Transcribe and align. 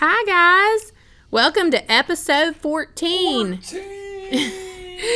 Hi, 0.00 0.24
guys. 0.26 0.92
Welcome 1.32 1.72
to 1.72 1.90
episode 1.90 2.54
14. 2.54 3.60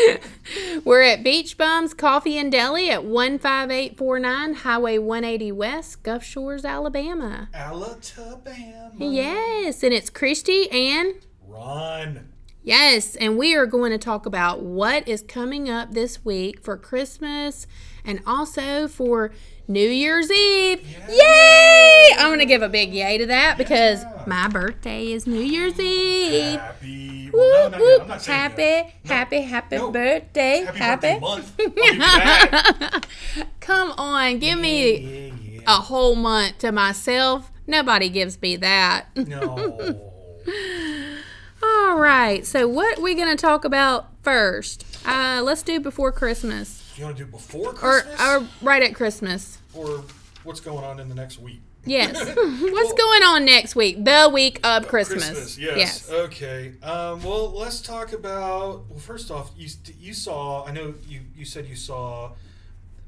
We're 0.85 1.03
at 1.03 1.23
Beach 1.23 1.57
Bums 1.57 1.95
Coffee 1.95 2.39
and 2.39 2.51
Deli 2.51 2.91
at 2.91 3.03
15849 3.03 4.55
Highway 4.55 4.99
180 4.99 5.53
West, 5.53 6.03
Gulf 6.03 6.25
Shores, 6.25 6.65
Alabama. 6.65 7.49
Alabama. 7.55 8.91
Yes, 8.99 9.83
and 9.83 9.93
it's 9.93 10.11
Christy 10.11 10.71
and 10.71 11.15
Ron. 11.47 12.29
yes, 12.63 13.17
and 13.17 13.37
we 13.37 13.55
are 13.55 13.67
going 13.67 13.93
to 13.93 13.99
talk 13.99 14.27
about 14.27 14.63
what 14.63 15.07
is 15.07 15.23
coming 15.23 15.69
up 15.69 15.93
this 15.93 16.25
week 16.25 16.61
for 16.61 16.77
Christmas 16.77 17.67
and 18.05 18.21
also 18.27 18.89
for 18.89 19.33
New 19.69 19.89
Year's 19.89 20.31
Eve. 20.31 20.87
Yay! 21.09 22.09
I'm 22.19 22.29
going 22.29 22.41
to 22.41 22.45
give 22.47 22.63
a 22.63 22.69
big 22.69 22.93
yay 22.93 23.19
to 23.19 23.27
that 23.27 23.57
because 23.59 24.03
Yeah. 24.03 24.25
my 24.27 24.49
birthday 24.49 25.13
is 25.13 25.27
New 25.27 25.41
Year's 25.41 25.79
Eve. 25.79 26.59
Happy. 26.61 27.31
Well, 27.33 27.71
no, 27.71 27.79
no, 27.79 28.05
no. 28.07 28.15
Happy. 28.15 28.93
Happy, 29.07 29.41
happy 29.41 29.79
birthday. 29.79 30.65
Happy, 30.65 30.79
Happy. 30.79 31.19
birthday 31.19 31.21
month. 31.21 31.53
I'll 31.61 31.69
give 31.71 31.77
you 31.95 31.99
that. 31.99 33.07
Come 33.61 33.93
on, 33.93 34.39
give 34.39 34.59
me 34.59 34.97
yeah, 34.99 35.35
yeah. 35.55 35.61
a 35.67 35.81
whole 35.81 36.15
month 36.15 36.59
to 36.59 36.73
myself. 36.73 37.51
Nobody 37.67 38.09
gives 38.11 38.41
me 38.43 38.57
that. 38.57 39.07
No. 39.17 39.99
All 41.65 41.97
right, 41.97 42.45
so 42.45 42.67
what 42.67 43.01
we 43.01 43.15
going 43.15 43.35
to 43.35 43.41
talk 43.41 43.65
about 43.65 44.09
first? 44.23 44.85
Uh, 45.07 45.41
let's 45.43 45.63
do 45.63 45.79
before 45.81 46.11
Christmas. 46.13 46.82
You 46.97 47.05
want 47.05 47.17
to 47.17 47.25
do 47.25 47.31
before 47.31 47.71
Or, 47.71 47.73
Christmas? 47.75 48.21
or 48.21 48.47
right 48.61 48.83
at 48.83 48.95
Christmas. 48.95 49.59
or 49.75 50.05
what's 50.45 50.61
going 50.61 50.85
on 50.85 51.01
in 51.01 51.09
the 51.09 51.15
next 51.15 51.39
week? 51.39 51.61
Yes. 51.85 52.15
What's 52.37 52.93
going 52.93 53.23
on 53.25 53.45
next 53.45 53.75
week? 53.75 54.05
The 54.05 54.31
week 54.33 54.61
of 54.65 54.87
Christmas. 54.87 55.25
Christmas, 55.31 55.59
yes. 55.59 56.09
Okay. 56.09 56.75
Um, 56.81 57.21
well, 57.25 57.51
let's 57.51 57.81
talk 57.81 58.13
about. 58.13 58.89
Well, 58.89 59.01
first 59.01 59.33
off, 59.33 59.51
you 59.57 59.69
you 60.01 60.15
saw. 60.15 60.65
I 60.65 60.71
know 60.71 60.95
you 61.09 61.23
you 61.37 61.45
said 61.45 61.67
you 61.67 61.75
saw 61.75 62.35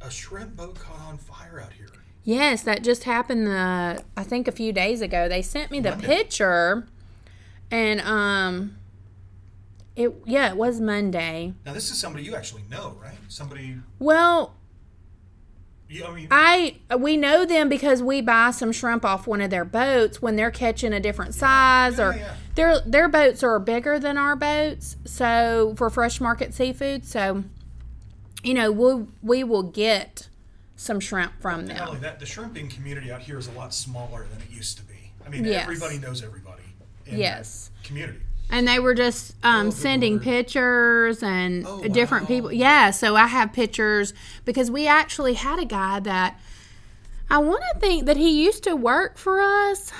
a 0.01 0.11
shrimp 0.11 0.57
boat 0.57 0.75
caught 0.81 0.99
on 1.07 1.19
fire 1.19 1.61
out 1.65 1.73
here. 1.75 1.87
Yes, 2.25 2.65
that 2.65 2.83
just 2.83 3.05
happened. 3.05 3.47
Uh, 3.47 4.01
I 4.17 4.25
think 4.25 4.49
a 4.49 4.53
few 4.53 4.73
days 4.73 5.01
ago. 5.01 5.29
They 5.29 5.41
sent 5.43 5.71
me 5.71 5.79
the 5.79 5.91
Monday. 5.91 6.07
picture, 6.09 6.89
and 7.71 8.01
um, 8.01 8.77
it 9.97 10.13
yeah, 10.27 10.49
it 10.51 10.57
was 10.57 10.81
Monday. 10.81 11.55
Now, 11.65 11.73
this 11.73 11.91
is 11.91 11.99
somebody 11.99 12.25
you 12.25 12.35
actually 12.35 12.63
know, 12.71 12.97
right? 13.03 13.15
Somebody. 13.29 13.77
Well, 13.99 14.55
You, 15.89 16.05
I 16.07 16.15
mean, 16.15 16.29
I 16.31 16.77
we 16.99 17.17
know 17.17 17.45
them 17.45 17.69
because 17.69 18.03
we 18.03 18.21
buy 18.21 18.51
some 18.51 18.73
shrimp 18.73 19.05
off 19.05 19.27
one 19.27 19.41
of 19.41 19.51
their 19.51 19.65
boats 19.65 20.21
when 20.23 20.37
they're 20.37 20.51
catching 20.51 20.93
a 20.93 21.01
different 21.01 21.35
size 21.35 21.99
Yeah, 21.99 22.05
or 22.09 22.17
yeah. 22.17 22.35
their 22.55 22.81
their 22.81 23.09
boats 23.09 23.43
are 23.43 23.59
bigger 23.59 23.99
than 23.99 24.19
our 24.19 24.35
boats. 24.35 24.97
So 25.05 25.75
for 25.77 25.91
fresh 25.91 26.21
market 26.21 26.55
seafood, 26.55 27.05
so 27.05 27.45
you 28.43 28.55
know 28.55 28.73
we 28.73 29.07
we 29.23 29.45
will 29.45 29.63
get 29.63 30.29
some 30.77 30.99
shrimp 30.99 31.33
from 31.41 31.67
them. 31.67 32.01
that, 32.01 32.19
the 32.19 32.27
shrimping 32.27 32.69
community 32.69 33.13
out 33.13 33.21
here 33.21 33.39
is 33.39 33.47
a 33.47 33.53
lot 33.53 33.73
smaller 33.73 34.27
than 34.33 34.43
it 34.43 34.51
used 34.51 34.77
to 34.79 34.83
be. 34.85 35.13
I 35.25 35.29
mean, 35.31 35.45
Yes. 35.45 35.63
everybody 35.63 35.99
knows 35.99 36.23
everybody. 36.23 36.63
In 37.07 37.19
Yes. 37.19 37.71
community. 37.85 38.19
And 38.55 38.69
they 38.69 38.79
were 38.79 38.95
just 38.95 39.35
um, 39.45 39.67
Oh, 39.67 39.71
sending 39.71 40.13
Lord. 40.15 40.23
pictures 40.23 41.23
and 41.25 41.67
Oh, 41.67 41.83
different 41.89 42.23
wow. 42.25 42.29
people. 42.29 42.53
Yeah, 42.53 42.91
so 42.93 43.17
I 43.17 43.27
have 43.27 43.53
pictures 43.53 44.15
because 44.45 44.71
we 44.71 44.87
actually 44.87 45.35
had 45.35 45.59
a 45.59 45.65
guy 45.65 45.99
that 46.01 46.41
I 47.29 47.39
want 47.39 47.63
to 47.73 47.81
think 47.81 48.07
that 48.07 48.17
he 48.17 48.45
used 48.45 48.63
to 48.65 48.77
work 48.77 49.19
for 49.19 49.41
us. 49.41 49.91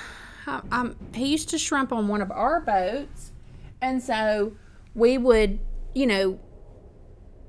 I, 0.47 0.61
um, 0.71 0.95
he 1.13 1.25
used 1.27 1.49
to 1.49 1.57
shrimp 1.57 1.91
on 1.91 2.07
one 2.07 2.21
of 2.21 2.31
our 2.31 2.61
boats, 2.61 3.31
and 3.81 4.01
so 4.01 4.53
we 4.93 5.17
would, 5.17 5.59
you 5.93 6.07
know, 6.07 6.39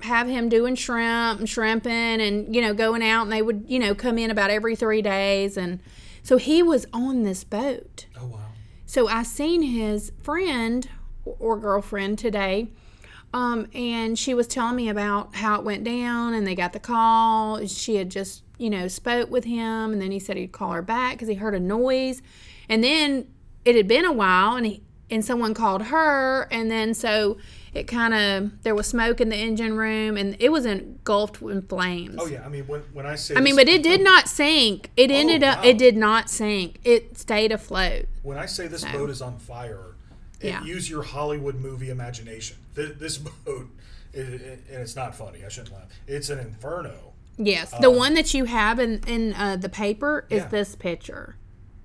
have 0.01 0.27
him 0.27 0.49
doing 0.49 0.75
shrimp 0.75 1.39
and 1.39 1.47
shrimping 1.47 2.19
and 2.19 2.53
you 2.53 2.61
know 2.61 2.73
going 2.73 3.01
out, 3.01 3.23
and 3.23 3.31
they 3.31 3.41
would, 3.41 3.63
you 3.69 3.79
know, 3.79 3.95
come 3.95 4.17
in 4.17 4.29
about 4.29 4.49
every 4.49 4.75
three 4.75 5.01
days, 5.01 5.55
and 5.55 5.79
so 6.21 6.35
he 6.35 6.61
was 6.61 6.85
on 6.91 7.23
this 7.23 7.45
boat. 7.45 8.07
Oh 8.19 8.25
wow. 8.27 8.39
So 8.85 9.07
I 9.07 9.23
seen 9.23 9.61
his 9.63 10.11
friend 10.21 10.89
or 11.39 11.57
girlfriend 11.57 12.19
today, 12.19 12.67
um, 13.33 13.67
and 13.73 14.17
she 14.17 14.33
was 14.33 14.47
telling 14.47 14.75
me 14.75 14.89
about 14.89 15.35
how 15.35 15.55
it 15.55 15.63
went 15.63 15.83
down, 15.83 16.33
and 16.33 16.47
they 16.47 16.55
got 16.55 16.73
the 16.73 16.79
call. 16.79 17.65
She 17.67 17.95
had 17.95 18.09
just, 18.09 18.43
you 18.57 18.69
know, 18.69 18.87
spoke 18.87 19.29
with 19.29 19.43
him, 19.43 19.91
and 19.91 20.01
then 20.01 20.11
he 20.11 20.19
said 20.19 20.37
he'd 20.37 20.51
call 20.51 20.71
her 20.71 20.81
back 20.81 21.13
because 21.13 21.27
he 21.27 21.35
heard 21.35 21.53
a 21.55 21.59
noise, 21.59 22.21
and 22.69 22.83
then 22.83 23.27
it 23.65 23.75
had 23.75 23.87
been 23.87 24.05
a 24.05 24.13
while, 24.13 24.55
and 24.55 24.65
he 24.65 24.81
and 25.09 25.23
someone 25.23 25.53
called 25.53 25.83
her, 25.83 26.47
and 26.51 26.69
then 26.69 26.93
so 26.93 27.37
it 27.73 27.87
kind 27.87 28.13
of 28.13 28.63
there 28.63 28.75
was 28.75 28.87
smoke 28.87 29.21
in 29.21 29.29
the 29.29 29.35
engine 29.35 29.77
room, 29.77 30.17
and 30.17 30.35
it 30.39 30.49
was 30.49 30.65
engulfed 30.65 31.41
in 31.41 31.61
flames. 31.61 32.15
Oh 32.17 32.27
yeah. 32.27 32.43
I 32.45 32.49
mean, 32.49 32.65
when 32.67 32.81
when 32.93 33.05
I 33.05 33.15
say 33.15 33.35
I 33.35 33.39
mean, 33.39 33.55
but 33.55 33.67
it 33.67 33.83
did 33.83 34.01
not 34.01 34.27
sink. 34.27 34.89
It 34.97 35.11
ended 35.11 35.43
up. 35.43 35.59
wow. 35.59 35.69
It 35.69 35.77
did 35.77 35.95
not 35.95 36.29
sink. 36.29 36.79
It 36.83 37.17
stayed 37.17 37.51
afloat. 37.51 38.05
when 38.23 38.37
I 38.37 38.45
say 38.45 38.67
this 38.67 38.83
boat 38.83 39.09
is 39.09 39.21
on 39.21 39.37
fire, 39.37 39.95
Yeah. 40.41 40.63
use 40.63 40.89
your 40.89 41.03
Hollywood 41.03 41.55
movie 41.55 41.89
imagination. 41.89 42.57
This, 42.75 42.97
this 42.97 43.17
boat, 43.45 43.67
i 44.15 44.19
i 44.19 44.21
and 44.23 44.59
it's 44.69 44.95
not 44.95 45.15
funny. 45.15 45.43
I 45.45 45.49
shouldn't 45.49 45.73
laugh. 45.73 45.87
It's 46.07 46.29
an 46.29 46.39
inferno. 46.39 47.13
Yes, 47.39 47.71
the 47.79 47.91
one 47.91 48.15
that 48.15 48.33
you 48.33 48.45
have 48.45 48.79
in 48.79 49.01
in 49.07 49.33
uh, 49.33 49.57
the 49.57 49.69
paper 49.69 50.25
is 50.29 50.41
Um, 50.43 50.45
Yeah. 50.45 50.49
this 50.59 50.75
picture 50.75 51.35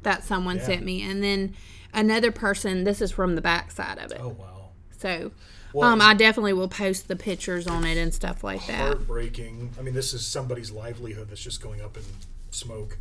that 0.03 0.25
someone 0.25 0.57
Yeah. 0.57 0.65
sent 0.67 0.85
me, 0.85 1.03
and 1.03 1.23
then 1.23 1.55
another 1.95 2.31
person. 2.33 2.85
This 2.85 3.01
is 3.01 3.11
from 3.11 3.35
the 3.35 3.43
back 3.43 3.71
side 3.71 3.99
of 3.99 4.11
it. 4.13 4.19
Oh 4.21 4.29
wow. 4.29 4.71
So, 4.99 5.33
Well, 5.73 5.91
um, 5.91 6.01
I 6.03 6.15
definitely 6.15 6.53
will 6.53 6.69
post 6.69 7.09
the 7.09 7.17
pictures 7.17 7.67
on 7.67 7.85
it 7.85 7.97
and 7.99 8.13
stuff 8.15 8.45
like 8.45 8.67
that. 8.67 8.79
Heartbreaking. 8.81 9.71
I 9.79 9.83
mean, 9.83 9.95
this 9.95 10.13
is 10.15 10.25
somebody's 10.27 10.71
livelihood 10.71 11.29
that's 11.31 11.41
just 11.43 11.61
going 11.63 11.81
up 11.81 11.97
in 11.97 12.03
smoke. 12.51 12.99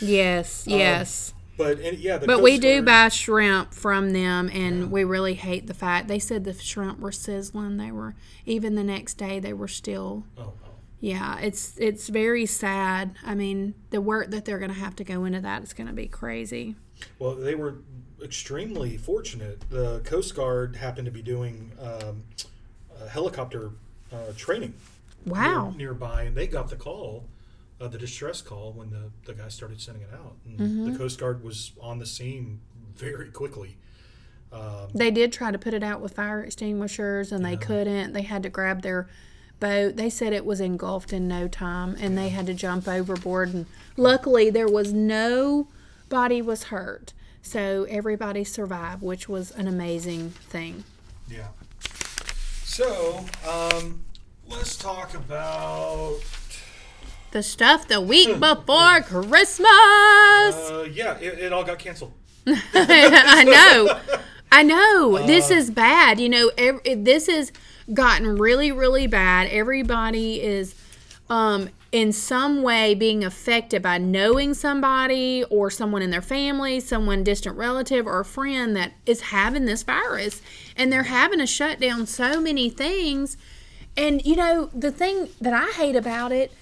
Yes, 0.00 0.64
yes. 0.66 1.32
But 1.56 1.78
and, 1.80 1.98
yeah, 1.98 2.18
the 2.18 2.26
but 2.26 2.42
we 2.42 2.58
do 2.58 2.82
buy 2.82 3.08
shrimp 3.08 3.72
from 3.74 4.12
them, 4.12 4.50
and 4.52 4.90
we 4.90 5.04
really 5.04 5.34
hate 5.34 5.66
the 5.66 5.74
fact 5.74 6.08
they 6.08 6.18
said 6.18 6.44
the 6.44 6.52
shrimp 6.54 6.98
were 6.98 7.12
sizzling. 7.12 7.76
They 7.76 7.92
were 7.92 8.14
even 8.44 8.74
the 8.74 8.84
next 8.84 9.14
day 9.14 9.38
they 9.38 9.52
were 9.52 9.68
still. 9.68 10.24
Oh, 10.36 10.42
wow. 10.42 10.52
Yeah, 11.00 11.38
it's 11.38 11.76
it's 11.78 12.08
very 12.08 12.46
sad. 12.46 13.14
I 13.24 13.34
mean, 13.34 13.74
the 13.90 14.00
work 14.00 14.30
that 14.30 14.44
they're 14.44 14.58
going 14.58 14.72
to 14.72 14.78
have 14.78 14.96
to 14.96 15.04
go 15.04 15.24
into 15.24 15.40
that 15.42 15.62
is 15.62 15.72
going 15.72 15.86
to 15.86 15.92
be 15.92 16.06
crazy. 16.06 16.76
Well, 17.18 17.34
they 17.34 17.54
were 17.54 17.76
extremely 18.22 18.96
fortunate. 18.96 19.68
The 19.70 20.00
Coast 20.04 20.34
Guard 20.34 20.76
happened 20.76 21.04
to 21.06 21.10
be 21.12 21.22
doing 21.22 21.72
um, 21.80 22.24
helicopter 23.10 23.70
uh, 24.12 24.32
training 24.36 24.74
near- 25.26 25.34
Wow. 25.34 25.74
nearby, 25.76 26.22
and 26.22 26.36
they 26.36 26.46
got 26.46 26.70
the 26.70 26.76
call, 26.76 27.24
uh, 27.80 27.88
the 27.88 27.98
distress 27.98 28.40
call, 28.42 28.72
when 28.72 28.90
the, 28.90 29.10
the 29.24 29.34
guy 29.34 29.48
started 29.48 29.80
sending 29.80 30.02
it 30.02 30.10
out. 30.14 30.36
And 30.44 30.58
Mm-hmm. 30.58 30.92
The 30.92 30.98
Coast 30.98 31.18
Guard 31.18 31.42
was 31.42 31.72
on 31.80 31.98
the 31.98 32.06
scene 32.06 32.60
very 32.96 33.30
quickly. 33.30 33.76
Um, 34.52 34.88
They 34.94 35.10
did 35.10 35.32
try 35.32 35.50
to 35.50 35.58
put 35.58 35.74
it 35.74 35.82
out 35.82 36.00
with 36.00 36.14
fire 36.14 36.40
extinguishers 36.42 37.32
and 37.32 37.44
they 37.44 37.56
couldn't. 37.56 38.12
They 38.12 38.22
had 38.22 38.42
to 38.44 38.48
grab 38.48 38.82
their 38.82 39.08
boat. 39.58 39.96
They 39.96 40.08
said 40.10 40.32
it 40.32 40.44
was 40.46 40.60
engulfed 40.60 41.12
in 41.12 41.26
no 41.26 41.48
time 41.48 41.96
and 42.00 42.16
they 42.16 42.28
had 42.28 42.46
to 42.46 42.54
jump 42.54 42.86
overboard 42.86 43.52
and 43.52 43.66
luckily 43.96 44.50
there 44.50 44.68
was 44.68 44.92
nobody 44.92 46.40
was 46.40 46.64
hurt. 46.64 47.12
So 47.42 47.84
everybody 47.90 48.44
survived, 48.44 49.02
which 49.02 49.28
was 49.28 49.50
an 49.50 49.66
amazing 49.66 50.30
thing. 50.30 50.84
yeah. 51.28 51.48
So, 52.64 53.24
um, 53.48 54.04
let's 54.48 54.76
talk 54.76 55.14
about. 55.14 56.18
The 57.34 57.42
stuff 57.42 57.88
the 57.88 58.00
week 58.00 58.38
before 58.38 59.00
Christmas. 59.00 59.66
Uh, 59.66 60.86
yeah, 60.88 61.18
it, 61.18 61.40
it 61.40 61.52
all 61.52 61.64
got 61.64 61.80
canceled. 61.80 62.12
I 62.46 63.42
know. 63.42 64.20
I 64.52 64.62
know. 64.62 65.18
this 65.26 65.50
is 65.50 65.68
bad. 65.68 66.20
You 66.20 66.28
know, 66.28 66.52
ev- 66.56 66.78
this 66.84 67.26
has 67.26 67.50
gotten 67.92 68.36
really, 68.36 68.70
really 68.70 69.08
bad. 69.08 69.48
Everybody 69.48 70.40
is 70.40 70.76
um, 71.28 71.70
in 71.90 72.12
some 72.12 72.62
way 72.62 72.94
being 72.94 73.24
affected 73.24 73.82
by 73.82 73.98
knowing 73.98 74.54
somebody 74.54 75.42
or 75.50 75.72
someone 75.72 76.02
in 76.02 76.12
their 76.12 76.22
family, 76.22 76.78
someone 76.78 77.24
distant 77.24 77.56
relative 77.56 78.06
or 78.06 78.20
a 78.20 78.24
friend 78.24 78.76
that 78.76 78.92
is 79.06 79.22
having 79.22 79.64
this 79.64 79.82
virus. 79.82 80.40
And 80.76 80.92
they're 80.92 81.02
having 81.02 81.40
to 81.40 81.46
shut 81.48 81.80
down 81.80 82.06
so 82.06 82.40
many 82.40 82.70
things. 82.70 83.36
And, 83.96 84.24
you 84.24 84.36
know, 84.36 84.70
the 84.72 84.92
thing 84.92 85.30
that 85.40 85.52
I 85.52 85.72
hate 85.72 85.96
about 85.96 86.30
it 86.30 86.52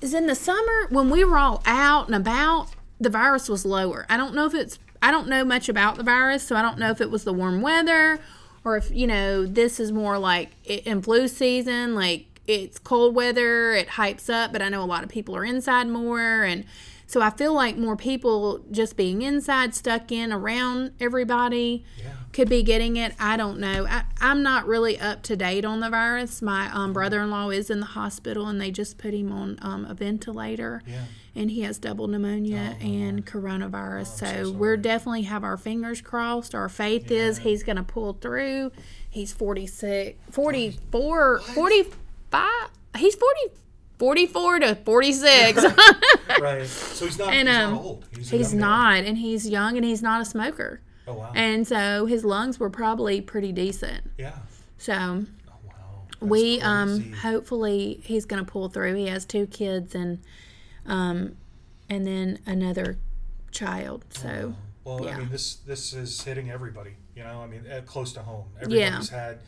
is 0.00 0.14
in 0.14 0.26
the 0.26 0.34
summer 0.34 0.86
when 0.90 1.10
we 1.10 1.24
were 1.24 1.38
all 1.38 1.62
out 1.66 2.06
and 2.06 2.14
about, 2.14 2.68
the 3.00 3.10
virus 3.10 3.48
was 3.48 3.64
lower. 3.64 4.06
I 4.08 4.16
don't 4.16 4.34
know 4.34 4.46
if 4.46 4.54
it's 4.54 4.78
I 5.02 5.10
don't 5.10 5.28
know 5.28 5.44
much 5.44 5.68
about 5.68 5.96
the 5.96 6.02
virus, 6.02 6.42
so 6.42 6.56
I 6.56 6.62
don't 6.62 6.78
know 6.78 6.90
if 6.90 7.00
it 7.00 7.10
was 7.10 7.24
the 7.24 7.32
warm 7.32 7.62
weather 7.62 8.20
or 8.64 8.76
if 8.76 8.90
you 8.90 9.06
know 9.06 9.46
this 9.46 9.80
is 9.80 9.90
more 9.92 10.18
like 10.18 10.50
in 10.64 11.00
flu 11.00 11.26
season, 11.28 11.94
like 11.94 12.26
it's 12.46 12.78
cold 12.78 13.14
weather, 13.14 13.72
it 13.72 13.88
hypes 13.88 14.28
up, 14.28 14.52
but 14.52 14.60
I 14.60 14.68
know 14.68 14.82
a 14.82 14.84
lot 14.84 15.02
of 15.02 15.08
people 15.08 15.34
are 15.36 15.44
inside 15.44 15.88
more 15.88 16.42
and 16.44 16.64
so 17.06 17.20
I 17.20 17.30
feel 17.30 17.52
like 17.52 17.76
more 17.76 17.96
people 17.96 18.60
just 18.70 18.96
being 18.96 19.22
inside, 19.22 19.74
stuck 19.74 20.12
in 20.12 20.32
around 20.32 20.92
everybody 21.00 21.84
Yeah. 21.98 22.10
Could 22.32 22.48
be 22.48 22.62
getting 22.62 22.96
it. 22.96 23.14
I 23.18 23.36
don't 23.36 23.58
know. 23.58 23.86
I, 23.88 24.04
I'm 24.20 24.42
not 24.42 24.66
really 24.66 24.98
up 24.98 25.22
to 25.24 25.36
date 25.36 25.64
on 25.64 25.80
the 25.80 25.90
virus. 25.90 26.40
My 26.40 26.70
um, 26.72 26.92
brother 26.92 27.20
in 27.22 27.30
law 27.30 27.50
is 27.50 27.70
in 27.70 27.80
the 27.80 27.86
hospital 27.86 28.46
and 28.46 28.60
they 28.60 28.70
just 28.70 28.98
put 28.98 29.14
him 29.14 29.32
on 29.32 29.58
um, 29.62 29.84
a 29.84 29.94
ventilator. 29.94 30.82
Yeah. 30.86 31.04
And 31.34 31.50
he 31.50 31.62
has 31.62 31.78
double 31.78 32.08
pneumonia 32.08 32.76
and 32.80 33.24
coronavirus. 33.24 34.06
so 34.06 34.26
so 34.26 34.50
we're 34.52 34.76
definitely 34.76 35.22
have 35.22 35.44
our 35.44 35.56
fingers 35.56 36.00
crossed. 36.00 36.54
Our 36.54 36.68
faith 36.68 37.10
is 37.10 37.38
he's 37.38 37.62
going 37.62 37.76
to 37.76 37.82
pull 37.82 38.14
through. 38.14 38.72
He's 39.08 39.32
46, 39.32 40.18
44, 40.30 41.38
45. 41.40 42.48
He's 42.96 43.14
40, 43.14 43.40
44 43.98 44.58
to 44.60 44.74
46. 44.76 45.64
Right. 46.40 46.64
So 46.64 47.04
he's 47.04 47.18
not. 47.18 47.28
and 47.34 47.48
he's 47.48 47.56
um, 47.58 47.72
not 47.74 47.82
old. 47.82 48.06
He's, 48.16 48.30
he's 48.30 48.54
not. 48.54 49.04
And 49.04 49.18
he's 49.18 49.48
young 49.48 49.76
and 49.76 49.84
he's 49.84 50.00
not 50.00 50.22
a 50.22 50.24
smoker. 50.24 50.80
Oh 51.10 51.14
wow. 51.14 51.32
And 51.34 51.66
so 51.66 52.06
his 52.06 52.24
lungs 52.24 52.58
were 52.60 52.70
probably 52.70 53.20
pretty 53.20 53.52
decent. 53.52 54.10
yeah. 54.18 54.36
So 54.78 54.92
Oh 54.94 55.52
wow. 55.66 55.72
We 56.20 56.60
um 56.60 57.12
hopefully 57.14 58.00
he's 58.04 58.24
gonna 58.24 58.44
pull 58.44 58.68
through. 58.68 58.94
He 58.94 59.06
has 59.08 59.24
two 59.24 59.46
kids 59.46 59.94
and 59.94 60.20
um 60.86 61.36
and 61.88 62.06
then 62.06 62.38
another 62.46 62.98
child. 63.50 64.04
So 64.10 64.54
Well, 64.84 65.04
yeah. 65.04 65.16
I 65.16 65.18
mean, 65.20 65.28
this 65.30 65.56
this 65.56 65.92
is 65.92 66.22
hitting 66.22 66.50
everybody. 66.50 66.92
You 67.16 67.24
know, 67.24 67.42
I 67.42 67.46
mean, 67.46 67.64
close 67.86 68.12
to 68.14 68.20
home. 68.20 68.44
Everybody's 68.62 69.10
had. 69.10 69.40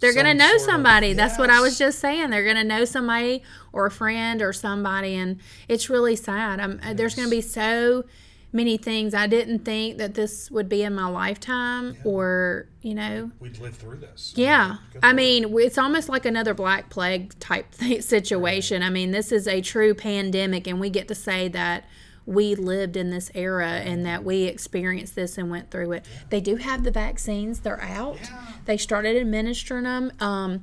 they're 0.00 0.14
gonna 0.14 0.32
know 0.32 0.46
sort 0.50 0.60
of- 0.60 0.66
somebody. 0.66 1.12
That's 1.12 1.36
what 1.38 1.50
I 1.50 1.60
was 1.60 1.76
just 1.78 1.98
saying. 1.98 2.30
They're 2.30 2.44
gonna 2.46 2.64
know 2.64 2.84
somebody 2.86 3.42
or 3.72 3.86
a 3.86 3.90
friend 3.90 4.40
or 4.40 4.52
somebody, 4.52 5.14
and 5.16 5.38
it's 5.66 5.90
really 5.90 6.16
sad. 6.16 6.60
I'm, 6.60 6.80
uh, 6.82 6.94
there's 6.94 7.14
gonna 7.16 7.28
be 7.28 7.40
so 7.42 8.04
many 8.52 8.76
things 8.78 9.12
I 9.14 9.26
didn't 9.26 9.60
think 9.64 9.98
that 9.98 10.14
this 10.14 10.50
would 10.50 10.68
be 10.68 10.82
in 10.82 10.94
my 10.94 11.06
lifetime, 11.08 11.96
or 12.04 12.66
you 12.82 12.94
know, 12.94 13.30
We'd 13.40 13.58
live 13.58 13.76
through 13.76 13.96
this. 13.98 14.32
Yeah. 14.36 14.76
Good 14.92 15.00
I 15.04 15.08
Lord. 15.08 15.16
mean, 15.16 15.58
it's 15.58 15.76
almost 15.78 16.08
like 16.08 16.24
another 16.24 16.54
Black 16.54 16.88
Plague 16.90 17.38
type 17.40 17.70
th- 17.78 18.02
situation. 18.02 18.82
I 18.82 18.90
mean, 18.90 19.10
this 19.10 19.32
is 19.32 19.46
a 19.46 19.60
true 19.60 19.94
pandemic, 19.94 20.66
and 20.66 20.80
we 20.80 20.88
get 20.90 21.08
to 21.08 21.14
say 21.14 21.48
that 21.48 21.84
we 22.24 22.54
lived 22.54 22.96
in 22.96 23.08
this 23.10 23.30
era 23.34 23.66
and 23.68 24.04
that 24.04 24.22
we 24.24 24.44
experienced 24.44 25.14
this 25.14 25.38
and 25.38 25.50
went 25.50 25.70
through 25.70 25.92
it. 25.92 26.04
They 26.28 26.40
do 26.42 26.56
have 26.56 26.84
the 26.84 26.90
vaccines, 26.90 27.60
they're 27.60 27.80
out. 27.82 28.18
Yeah. 28.20 28.46
They 28.66 28.76
started 28.76 29.16
administering 29.16 29.84
them. 29.84 30.12
Um, 30.20 30.62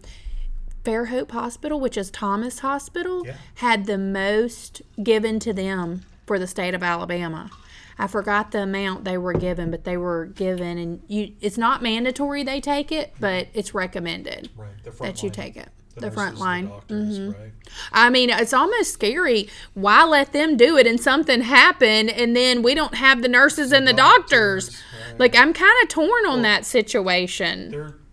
Fairhope 0.83 1.31
Hospital, 1.31 1.79
which 1.79 1.97
is 1.97 2.11
Thomas 2.11 2.59
Hospital, 2.59 3.25
Yeah. 3.25 3.33
had 3.55 3.85
the 3.87 3.97
most 3.97 4.83
given 5.01 5.39
to 5.39 5.53
them 5.53 6.01
for 6.27 6.37
the 6.37 6.45
state 6.45 6.75
of 6.75 6.83
Alabama. 6.83 7.49
I 7.97 8.07
forgot 8.07 8.51
the 8.51 8.63
amount 8.63 9.05
they 9.05 9.17
were 9.17 9.33
given, 9.33 9.71
but 9.71 9.85
they 9.85 9.97
were 9.97 10.25
given, 10.25 10.77
and 10.77 11.01
you. 11.07 11.33
It's 11.39 11.57
not 11.57 11.81
mandatory 11.81 12.43
they 12.43 12.59
take 12.59 12.91
it, 12.91 13.13
but 13.19 13.47
it's 13.53 13.73
recommended 13.73 14.49
right. 14.57 14.69
The 14.83 14.91
that 15.03 15.23
you 15.23 15.29
take 15.29 15.55
it. 15.55 15.69
The, 15.95 16.01
nurses, 16.01 16.13
front 16.13 16.37
line. 16.37 16.67
Mm-hmm. 16.89 17.41
Right? 17.41 17.51
I 17.93 18.09
mean, 18.09 18.29
it's 18.29 18.51
almost 18.51 18.91
scary. 18.91 19.47
Why 19.75 20.03
let 20.03 20.33
them 20.33 20.57
do 20.57 20.75
it 20.75 20.85
and 20.85 20.99
something 20.99 21.41
happen, 21.41 22.09
and 22.09 22.35
then 22.35 22.63
we 22.63 22.75
don't 22.75 22.95
have 22.95 23.21
the 23.21 23.29
nurses 23.29 23.71
and 23.71 23.87
the 23.87 23.93
doctors? 23.93 24.67
doctors, 24.67 24.83
right. 25.11 25.19
Like 25.21 25.35
I'm 25.37 25.53
kind 25.53 25.83
of 25.83 25.87
torn 25.89 26.25
on 26.27 26.41
that 26.41 26.65
situation. 26.65 27.93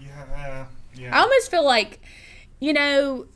Yeah, 0.00 0.66
yeah. 0.94 1.16
I 1.16 1.22
almost 1.22 1.50
feel 1.50 1.64
like, 1.64 2.00
you 2.60 2.72
know, 2.72 3.26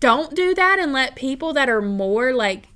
don't 0.00 0.34
do 0.34 0.54
that 0.54 0.78
and 0.78 0.92
let 0.92 1.14
people 1.14 1.52
that 1.52 1.68
are 1.68 1.82
more 1.82 2.32
like 2.32 2.68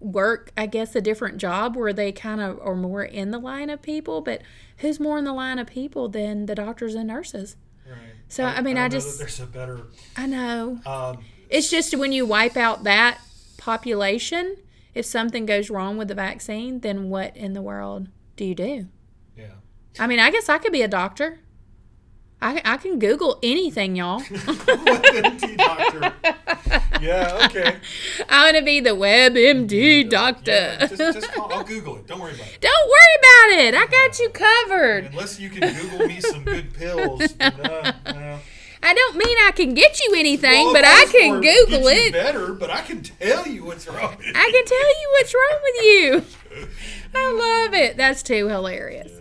work, 0.00 0.50
I 0.56 0.66
guess, 0.66 0.96
a 0.96 1.00
different 1.00 1.38
job 1.38 1.76
where 1.76 1.92
they 1.92 2.10
kind 2.12 2.40
of 2.40 2.58
are 2.62 2.74
more 2.74 3.02
in 3.04 3.30
the 3.30 3.38
line 3.38 3.70
of 3.70 3.80
people. 3.82 4.20
But 4.22 4.42
who's 4.78 4.98
more 4.98 5.18
in 5.18 5.24
the 5.24 5.32
line 5.32 5.58
of 5.58 5.66
people 5.68 6.08
than 6.08 6.46
the 6.46 6.54
doctors 6.54 6.94
and 6.94 7.06
nurses? 7.08 7.56
right. 7.88 7.98
So, 8.28 8.44
I 8.44 8.60
mean, 8.62 8.76
I 8.78 8.82
don't 8.82 8.90
know 8.92 8.96
just- 8.98 9.18
that 9.18 9.24
there's 9.24 9.40
a 9.40 9.46
better. 9.46 9.80
I 10.16 10.26
know. 10.26 10.80
Um, 10.86 11.18
It's 11.48 11.68
just 11.70 11.96
when 11.96 12.12
you 12.12 12.24
wipe 12.26 12.56
out 12.56 12.84
that 12.84 13.18
population, 13.58 14.56
if 14.94 15.04
something 15.04 15.46
goes 15.46 15.68
wrong 15.70 15.96
with 15.96 16.08
the 16.08 16.14
vaccine, 16.14 16.80
then 16.80 17.10
what 17.10 17.36
in 17.36 17.52
the 17.52 17.62
world 17.62 18.08
do 18.36 18.44
you 18.44 18.54
do? 18.54 18.86
yeah. 19.36 19.46
I 19.98 20.06
mean, 20.06 20.18
I 20.20 20.30
guess 20.30 20.48
I 20.48 20.58
could 20.58 20.72
be 20.72 20.82
a 20.82 20.88
doctor. 20.88 21.40
I, 22.42 22.62
I 22.64 22.76
can 22.78 22.98
Google 22.98 23.38
anything, 23.42 23.96
y'all. 23.96 24.20
WebMD 24.20 25.56
doctor. 25.56 26.12
Yeah. 27.00 27.46
Okay. 27.46 27.76
I'm 28.28 28.54
gonna 28.54 28.64
be 28.64 28.80
the 28.80 28.90
WebMD 28.90 30.08
doctor. 30.08 30.50
Yeah, 30.50 30.86
just, 30.86 30.98
just 30.98 31.32
call, 31.32 31.52
I'll 31.52 31.64
Google 31.64 31.96
it. 31.96 32.06
Don't 32.06 32.20
worry 32.20 32.34
about 32.34 32.46
it. 32.46 32.60
Don't 32.60 32.88
worry 32.88 33.16
about 33.18 33.64
it. 33.64 33.74
I 33.74 33.86
got 33.86 34.18
you 34.18 34.30
covered. 34.30 35.04
Unless 35.06 35.38
you 35.40 35.50
can 35.50 35.74
Google 35.74 36.06
me 36.06 36.20
some 36.20 36.44
good 36.44 36.72
pills. 36.72 37.34
No, 37.38 37.48
no. 37.48 37.92
Uh, 38.06 38.38
I 38.82 38.94
don't 38.94 39.16
mean 39.16 39.36
I 39.46 39.50
can 39.54 39.74
get 39.74 40.00
you 40.00 40.14
anything, 40.16 40.64
Well, 40.64 40.72
but 40.72 40.84
I 40.86 41.04
can 41.10 41.42
Google 41.42 41.86
it. 41.88 42.12
Better, 42.12 42.54
but 42.54 42.70
I 42.70 42.80
can 42.80 43.02
tell 43.02 43.46
you 43.46 43.64
what's 43.64 43.86
wrong. 43.86 44.16
I 44.34 44.50
can 44.50 44.64
tell 44.64 45.00
you 45.00 45.10
what's 45.18 45.34
wrong 45.34 45.58
with 45.62 45.84
you. 45.84 46.68
I 47.14 47.64
love 47.64 47.74
it. 47.74 47.98
That's 47.98 48.22
too 48.22 48.48
hilarious. 48.48 49.19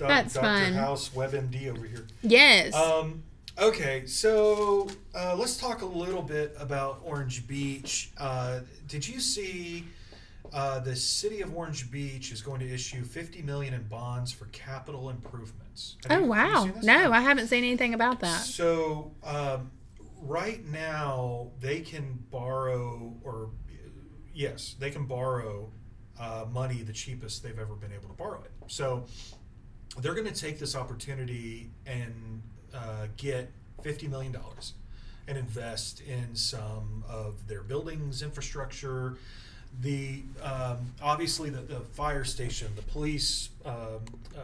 Doc- 0.00 0.08
That's 0.08 0.34
Dr. 0.34 0.42
fun. 0.64 0.72
House 0.72 1.10
WebMD 1.10 1.68
over 1.68 1.84
here. 1.86 2.06
Yes. 2.22 2.74
Um, 2.74 3.22
okay, 3.58 4.06
so 4.06 4.88
uh, 5.14 5.36
let's 5.36 5.58
talk 5.58 5.82
a 5.82 5.86
little 5.86 6.22
bit 6.22 6.56
about 6.58 7.02
Orange 7.04 7.46
Beach. 7.46 8.10
Uh, 8.18 8.60
did 8.88 9.06
you 9.06 9.20
see 9.20 9.84
uh, 10.54 10.80
the 10.80 10.96
city 10.96 11.42
of 11.42 11.54
Orange 11.54 11.90
Beach 11.90 12.32
is 12.32 12.40
going 12.40 12.60
to 12.60 12.72
issue 12.72 13.04
50 13.04 13.42
million 13.42 13.74
in 13.74 13.82
bonds 13.88 14.32
for 14.32 14.46
capital 14.46 15.10
improvements? 15.10 15.96
Have 16.08 16.18
oh 16.18 16.24
you- 16.24 16.30
wow. 16.30 16.70
No, 16.82 17.12
I 17.12 17.20
haven't 17.20 17.48
seen 17.48 17.62
anything 17.64 17.92
about 17.92 18.20
that. 18.20 18.40
So 18.40 19.12
um, 19.22 19.70
right 20.22 20.64
now 20.66 21.48
they 21.60 21.80
can 21.80 22.24
borrow, 22.30 23.14
or 23.22 23.50
yes, 24.34 24.76
they 24.78 24.90
can 24.90 25.04
borrow 25.04 25.70
uh, 26.18 26.46
money 26.50 26.80
the 26.82 26.92
cheapest 26.94 27.42
they've 27.42 27.58
ever 27.58 27.74
been 27.74 27.92
able 27.92 28.08
to 28.08 28.14
borrow 28.14 28.42
it. 28.42 28.50
So 28.66 29.04
they're 29.98 30.14
going 30.14 30.26
to 30.26 30.40
take 30.40 30.58
this 30.58 30.76
opportunity 30.76 31.70
and 31.86 32.42
uh, 32.74 33.06
get 33.16 33.50
fifty 33.82 34.06
million 34.08 34.32
dollars 34.32 34.74
and 35.26 35.36
invest 35.38 36.00
in 36.00 36.34
some 36.34 37.04
of 37.08 37.46
their 37.48 37.62
buildings, 37.62 38.22
infrastructure. 38.22 39.16
The 39.80 40.22
um, 40.42 40.92
obviously 41.02 41.50
the, 41.50 41.60
the 41.60 41.80
fire 41.80 42.24
station, 42.24 42.68
the 42.76 42.82
police 42.82 43.50
um, 43.64 44.00
uh, 44.36 44.40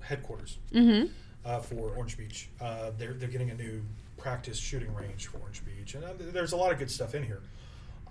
headquarters 0.00 0.58
Mm-hmm. 0.72 1.06
uh, 1.44 1.58
for 1.60 1.90
Orange 1.96 2.16
Beach. 2.16 2.48
Uh, 2.60 2.90
they're, 2.98 3.14
they're 3.14 3.28
getting 3.28 3.50
a 3.50 3.54
new 3.54 3.82
practice 4.16 4.58
shooting 4.58 4.94
range 4.94 5.26
for 5.26 5.38
Orange 5.38 5.62
Beach. 5.64 5.94
And 5.94 6.04
uh, 6.04 6.08
there's 6.18 6.52
a 6.52 6.56
lot 6.56 6.72
of 6.72 6.78
good 6.78 6.90
stuff 6.90 7.14
in 7.14 7.22
here. 7.24 7.40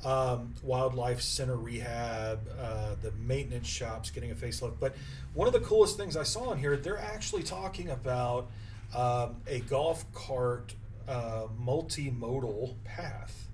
Um, 0.06 0.54
wildlife 0.64 1.22
center 1.22 1.56
rehab, 1.56 2.40
uh, 2.60 2.96
the 3.02 3.12
maintenance 3.14 3.68
shops 3.68 4.10
getting 4.12 4.32
a 4.32 4.36
facelift. 4.36 4.74
But 4.80 4.96
one 5.34 5.48
of 5.48 5.54
the 5.54 5.62
coolest 5.62 5.96
things 5.96 6.18
I 6.18 6.24
saw 6.24 6.52
in 6.52 6.58
here, 6.60 6.76
they're 6.76 7.00
actually 7.00 7.44
talking 7.44 7.90
about 7.90 8.50
um, 8.94 9.38
a 9.48 9.62
golf 9.70 10.12
cart 10.12 10.76
uh, 11.08 11.44
multimodal 11.62 12.76
path 12.84 13.48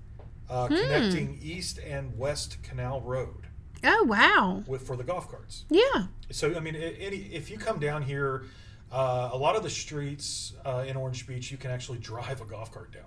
uh, 0.48 0.66
connecting 0.66 1.38
East 1.40 1.78
and 1.78 2.18
West 2.18 2.60
Canal 2.64 3.00
Road 3.00 3.46
Oh 3.84 4.02
wow. 4.04 4.62
with 4.66 4.82
for 4.86 4.96
the 4.96 5.04
golf 5.04 5.30
carts. 5.30 5.64
Yeah. 5.70 6.06
So 6.30 6.54
I 6.56 6.60
mean, 6.60 6.74
any 6.76 7.16
if 7.32 7.48
you 7.50 7.58
come 7.58 7.78
down 7.78 8.02
here, 8.02 8.42
uh, 8.92 9.30
a 9.32 9.36
lot 9.38 9.54
of 9.56 9.62
the 9.62 9.70
streets 9.70 10.52
uh, 10.66 10.84
in 10.86 10.96
Orange 10.96 11.26
Beach, 11.26 11.50
you 11.52 11.56
can 11.56 11.70
actually 11.70 11.98
drive 11.98 12.40
a 12.40 12.44
golf 12.44 12.72
cart 12.72 12.92
down. 12.92 13.04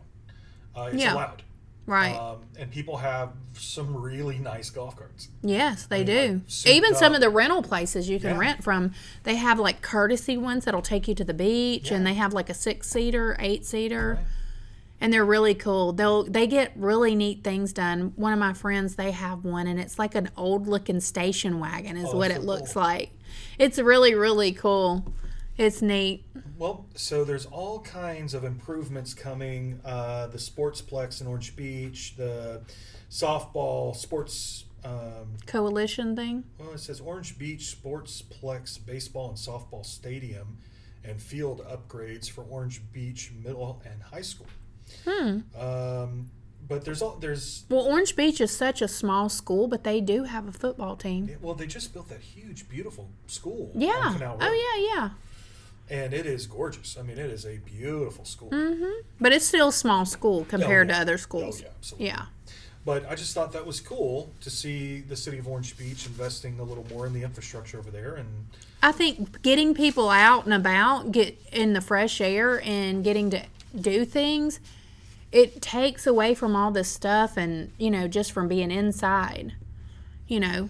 Uh, 0.76 0.90
it's 0.94 1.04
Yeah. 1.04 1.14
allowed, 1.14 1.44
Right. 1.86 2.16
um, 2.16 2.38
and 2.58 2.72
people 2.72 2.96
have 2.98 3.32
some 3.58 3.96
really 3.98 4.38
nice 4.38 4.70
golf 4.70 4.96
carts. 4.96 5.28
Yes, 5.42 5.86
they 5.86 5.98
mean, 5.98 6.06
do. 6.06 6.42
like, 6.66 6.75
Even 6.75 6.96
some 6.96 7.13
of 7.13 7.20
the 7.20 7.30
rental 7.30 7.62
places 7.62 8.08
you 8.10 8.20
can 8.22 8.32
Yeah. 8.32 8.38
rent 8.40 8.63
from, 8.63 8.94
they 9.24 9.36
have 9.36 9.60
like 9.60 9.82
courtesy 9.82 10.38
ones 10.38 10.63
that'll 10.66 10.82
take 10.82 11.08
you 11.10 11.16
to 11.16 11.24
the 11.25 11.34
beach, 11.34 11.92
and 11.92 12.08
they 12.08 12.13
have 12.13 12.34
like 12.34 12.50
a 12.50 12.54
six 12.54 12.90
seater, 12.90 13.36
eight 13.40 13.66
seater, 13.66 14.16
Right. 14.18 14.25
and 15.02 15.12
they're 15.12 15.25
really 15.25 15.54
cool. 15.56 15.92
They'll 15.92 16.24
they 16.24 16.48
get 16.48 16.72
really 16.78 17.16
neat 17.16 17.44
things 17.44 17.74
done. 17.74 18.13
One 18.16 18.32
of 18.32 18.40
my 18.40 18.54
friends, 18.54 18.96
they 18.96 19.12
have 19.12 19.44
one, 19.44 19.68
and 19.68 19.78
it's 19.78 20.00
like 20.00 20.16
an 20.16 20.30
old 20.38 20.68
looking 20.68 21.02
station 21.02 21.60
wagon, 21.60 21.98
is 21.98 22.10
Oh, 22.13 22.18
what 22.18 22.30
that's 22.30 22.42
it 22.42 22.46
looks 22.48 22.74
cool. 22.74 22.84
like. 22.84 23.12
It's 23.60 23.78
really 23.78 24.16
really 24.16 24.54
cool. 24.54 25.04
It's 25.57 25.81
neat. 25.81 26.25
Well, 26.57 26.88
so 26.95 27.24
there's 27.24 27.45
all 27.45 27.79
kinds 27.81 28.33
of 28.33 28.43
improvements 28.43 29.13
coming. 29.13 29.79
Uh, 29.86 30.27
the 30.27 30.38
Sportsplex 30.38 31.22
in 31.22 31.27
Orange 31.27 31.55
Beach, 31.55 32.15
the 32.17 32.62
softball 33.10 33.95
sports. 33.95 34.65
Um, 34.86 35.38
Coalition 35.45 36.13
thing. 36.15 36.43
well, 36.60 36.74
it 36.74 36.79
says 36.79 37.00
Orange 37.00 37.38
Beach 37.38 37.74
Sportsplex 37.81 38.86
baseball 38.86 39.29
and 39.29 39.38
softball 39.38 39.86
stadium 39.86 40.57
and 41.05 41.22
field 41.22 41.65
upgrades 41.65 42.29
for 42.29 42.43
Orange 42.43 42.81
Beach 42.91 43.31
Middle 43.43 43.81
and 43.89 44.01
High 44.01 44.22
School. 44.22 44.48
Hmm. 45.05 45.39
Um, 45.57 46.31
but 46.67 46.83
there's 46.83 47.01
all 47.01 47.15
there's 47.17 47.63
Well, 47.69 47.81
Orange 47.86 48.15
Beach 48.17 48.41
is 48.41 48.51
such 48.51 48.81
a 48.81 48.88
small 48.89 49.29
school, 49.29 49.67
but 49.69 49.86
they 49.86 50.01
do 50.01 50.24
have 50.25 50.48
a 50.50 50.51
football 50.51 50.98
team. 50.98 51.27
yeah, 51.29 51.36
well 51.41 51.53
they 51.55 51.67
just 51.67 51.93
built 51.93 52.10
that 52.10 52.19
huge 52.22 52.67
beautiful 52.67 53.10
school. 53.27 53.72
Yeah. 53.75 54.17
Oh 54.22 54.83
yeah, 54.86 54.95
yeah. 54.95 55.10
And 55.94 56.12
it 56.12 56.26
is 56.26 56.48
gorgeous. 56.48 56.98
I 56.98 57.04
mean, 57.04 57.20
it 57.20 57.30
is 57.30 57.46
a 57.46 57.58
beautiful 57.58 58.26
school. 58.26 58.50
Mm-hmm. 58.50 59.02
But 59.22 59.32
it's 59.32 59.46
still 59.46 59.68
a 59.68 59.74
small 59.74 60.06
school 60.08 60.44
compared 60.46 60.90
yeah. 60.90 60.96
to 60.96 61.02
other 61.02 61.14
Oh 61.14 61.18
schools. 61.18 61.62
yeah, 61.62 61.68
absolutely. 61.78 62.08
Yeah. 62.08 62.26
But 62.84 63.06
I 63.10 63.14
just 63.14 63.36
thought 63.36 63.54
that 63.54 63.66
was 63.66 63.80
cool 63.80 64.32
to 64.42 64.50
see 64.50 65.02
the 65.02 65.16
city 65.16 65.38
of 65.38 65.48
Orange 65.48 65.78
Beach 65.78 66.08
investing 66.08 66.60
a 66.60 66.64
little 66.64 66.86
more 66.90 67.06
in 67.06 67.14
the 67.14 67.22
infrastructure 67.22 67.78
over 67.78 67.92
there. 67.92 68.16
And 68.16 68.48
I 68.82 68.92
think 68.92 69.44
getting 69.44 69.76
people 69.76 70.10
out 70.10 70.46
and 70.46 70.54
about, 70.54 71.12
get 71.12 71.40
in 71.52 71.74
the 71.74 71.82
fresh 71.82 72.20
air 72.20 72.60
and 72.64 73.04
getting 73.04 73.30
to 73.30 73.44
do 73.80 74.04
things, 74.04 74.60
it 75.32 75.62
takes 75.62 76.08
away 76.08 76.34
from 76.34 76.56
all 76.56 76.72
this 76.72 76.90
stuff 76.90 77.38
and, 77.38 77.72
you 77.78 77.92
know, 77.92 78.08
just 78.08 78.32
from 78.32 78.48
being 78.48 78.72
inside. 78.72 79.54
You 80.28 80.40
know, 80.40 80.70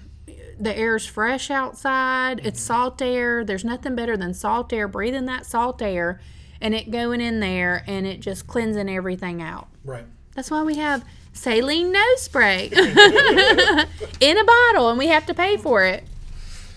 the 0.59 0.75
air's 0.77 1.05
fresh 1.05 1.49
outside, 1.51 2.45
it's 2.45 2.61
salt 2.61 3.01
air. 3.01 3.43
There's 3.43 3.65
nothing 3.65 3.95
better 3.95 4.15
than 4.17 4.33
salt 4.33 4.71
air, 4.73 4.87
breathing 4.87 5.25
that 5.25 5.45
salt 5.45 5.81
air 5.81 6.19
and 6.63 6.73
it 6.73 6.89
going 6.89 7.19
in 7.19 7.41
there 7.41 7.83
and 7.87 8.07
it 8.07 8.21
just 8.21 8.47
cleansing 8.47 8.89
everything 8.89 9.41
out. 9.41 9.67
right, 9.83 10.05
That's 10.33 10.49
why 10.49 10.63
we 10.63 10.75
have 10.77 11.03
saline 11.33 11.91
nose 11.91 12.21
spray 12.21 12.67
in 14.19 14.37
a 14.37 14.43
bottle 14.45 14.89
and 14.89 14.97
we 14.97 15.07
have 15.07 15.25
to 15.25 15.33
pay 15.33 15.57
for 15.57 15.83
it. 15.83 16.05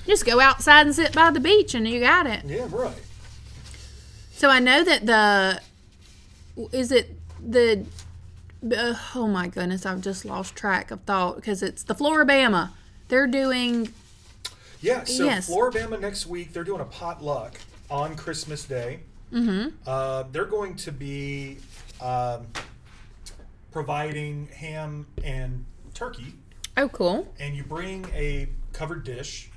Just 0.04 0.26
go 0.26 0.40
outside 0.40 0.86
and 0.86 0.94
sit 0.94 1.12
by 1.12 1.30
the 1.30 1.40
beach 1.40 1.74
and 1.74 1.86
you 1.86 2.00
got 2.00 2.26
it. 2.26 2.44
yeah, 2.44 2.66
right. 2.70 2.96
So 4.32 4.50
I 4.50 4.58
know 4.58 4.84
that 4.84 5.06
the 5.06 5.60
is 6.72 6.90
it 6.90 7.16
the 7.40 7.86
uh, 8.76 8.94
oh 9.14 9.28
my 9.28 9.46
goodness, 9.48 9.86
I've 9.86 10.00
just 10.00 10.24
lost 10.24 10.56
track 10.56 10.90
of 10.90 11.02
thought 11.02 11.36
because 11.36 11.62
it's 11.62 11.84
the 11.84 11.94
Flora-Bama. 11.94 12.70
They're 13.08 13.26
doing 13.26 13.92
Yeah, 14.80 15.04
so 15.04 15.24
Yes. 15.24 15.46
Flora-Bama 15.46 16.00
next 16.00 16.26
week 16.26 16.52
they're 16.52 16.64
doing 16.64 16.80
a 16.80 16.86
potluck 16.86 17.58
on 17.90 18.16
Christmas 18.16 18.64
Day. 18.64 19.00
Mm-hmm. 19.32 19.68
Uh, 19.86 20.24
they're 20.32 20.44
going 20.44 20.76
to 20.76 20.92
be 20.92 21.58
um, 22.00 22.46
providing 23.72 24.48
ham 24.48 25.06
and 25.24 25.64
turkey, 25.94 26.34
oh 26.76 26.88
cool. 26.88 27.32
and 27.40 27.56
you 27.56 27.64
bring 27.64 28.06
a 28.14 28.48
covered 28.72 29.04
dish. 29.04 29.50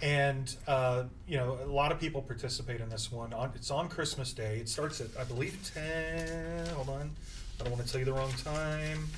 And 0.00 0.54
uh, 0.68 1.04
you 1.26 1.36
know, 1.36 1.58
a 1.62 1.66
lot 1.66 1.90
of 1.90 1.98
people 1.98 2.22
participate 2.22 2.80
in 2.80 2.88
this 2.88 3.10
one. 3.10 3.32
On, 3.32 3.50
it's 3.54 3.70
on 3.70 3.88
Christmas 3.88 4.32
Day. 4.32 4.58
It 4.58 4.68
starts 4.68 5.00
at, 5.00 5.08
I 5.18 5.24
believe, 5.24 5.58
ten. 5.74 6.66
Hold 6.68 6.88
on, 6.90 7.10
I 7.58 7.64
don't 7.64 7.72
want 7.72 7.84
to 7.84 7.90
tell 7.90 7.98
you 7.98 8.04
the 8.04 8.12
wrong 8.12 8.32
time. 8.44 9.08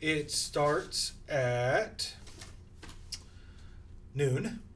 It 0.00 0.30
starts 0.32 1.12
at 1.28 2.12
noon. 4.14 4.60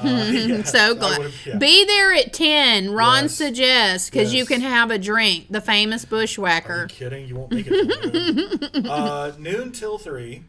Uh, 0.00 0.04
yeah, 0.32 0.64
so 0.64 0.96
glad. 0.96 1.30
yeah. 1.46 1.56
Be 1.58 1.84
there 1.84 2.12
at 2.12 2.32
10, 2.32 2.90
Ron 2.90 3.22
Yes. 3.22 3.34
suggests, 3.36 4.10
because 4.10 4.34
you 4.34 4.44
can 4.44 4.60
have 4.60 4.90
a 4.90 4.98
drink, 4.98 5.46
the 5.48 5.60
famous 5.60 6.04
bushwhacker. 6.04 6.72
Are 6.72 6.82
you 6.82 6.86
kidding? 6.88 7.28
You 7.28 7.36
won't 7.36 7.52
make 7.52 7.68
it 7.70 8.74
noon. 8.74 8.86
uh, 8.90 9.32
noon 9.38 9.70
till 9.70 9.96
three. 9.98 10.42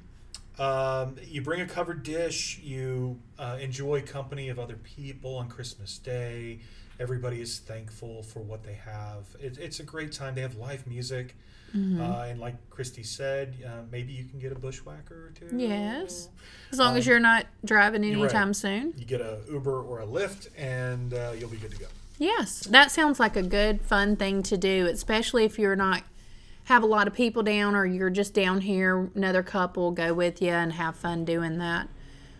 Um, 0.57 1.17
you 1.23 1.43
bring 1.43 1.61
a 1.61 1.67
covered 1.67 2.01
dish. 2.01 2.59
You 2.63 3.19
uh, 3.37 3.59
enjoy 3.61 4.01
company 4.01 4.49
of 4.49 4.57
other 4.57 4.77
people 4.77 5.35
on 5.35 5.49
Christmas 5.49 5.99
Day. 5.99 6.61
Everybody 6.99 7.39
is 7.39 7.59
thankful 7.59 8.23
for 8.23 8.39
what 8.39 8.63
they 8.63 8.73
have. 8.73 9.27
It, 9.39 9.59
it's 9.59 9.79
a 9.79 9.83
great 9.83 10.11
time. 10.11 10.33
They 10.33 10.41
have 10.41 10.55
live 10.57 10.87
music. 10.87 11.35
Mm-hmm. 11.75 12.01
Uh, 12.01 12.23
and 12.25 12.39
like 12.39 12.55
Christy 12.69 13.03
said, 13.03 13.55
uh, 13.65 13.81
maybe 13.91 14.13
you 14.13 14.25
can 14.25 14.39
get 14.39 14.51
a 14.51 14.55
bushwhacker 14.55 15.27
or 15.27 15.31
two. 15.31 15.55
Yes. 15.55 16.29
As 16.71 16.79
long 16.79 16.97
as 16.97 17.05
Um, 17.05 17.11
you're 17.11 17.19
not 17.19 17.45
driving 17.65 18.03
you're 18.03 18.13
right. 18.15 18.23
anytime 18.23 18.53
soon. 18.53 18.93
You 18.97 19.05
get 19.05 19.21
a 19.21 19.39
Uber 19.51 19.81
or 19.81 19.99
a 20.01 20.05
Lyft, 20.05 20.47
and 20.57 21.13
uh, 21.13 21.33
you'll 21.37 21.49
be 21.49 21.57
good 21.57 21.71
to 21.71 21.77
go. 21.77 21.87
Yes, 22.19 22.61
that 22.61 22.89
sounds 22.91 23.19
like 23.19 23.35
a 23.35 23.43
good, 23.43 23.81
fun 23.81 24.15
thing 24.15 24.41
to 24.43 24.57
do, 24.57 24.87
especially 24.87 25.45
if 25.45 25.59
you're 25.59 25.75
not 25.75 26.03
have 26.63 26.83
a 26.83 26.87
lot 26.87 27.07
of 27.07 27.13
people 27.13 27.43
down 27.43 27.75
or 27.75 27.85
you're 27.85 28.09
just 28.09 28.33
down 28.33 28.61
here. 28.61 29.09
Another 29.15 29.41
couple 29.43 29.91
go 29.91 30.13
with 30.13 30.41
you 30.41 30.49
and 30.49 30.73
have 30.73 30.95
fun 30.95 31.23
doing 31.25 31.59
that. 31.59 31.87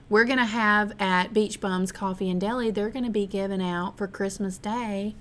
We're 0.10 0.26
gonna 0.26 0.46
have 0.46 0.94
at 1.00 1.34
Beach 1.34 1.62
Bums 1.62 1.92
Coffee 1.92 2.30
and 2.30 2.40
Deli. 2.42 2.72
They're 2.72 2.90
gonna 2.90 3.10
be 3.10 3.26
giving 3.28 3.62
out 3.62 3.98
for 3.98 4.08
Christmas 4.08 4.58
Day. 4.58 5.16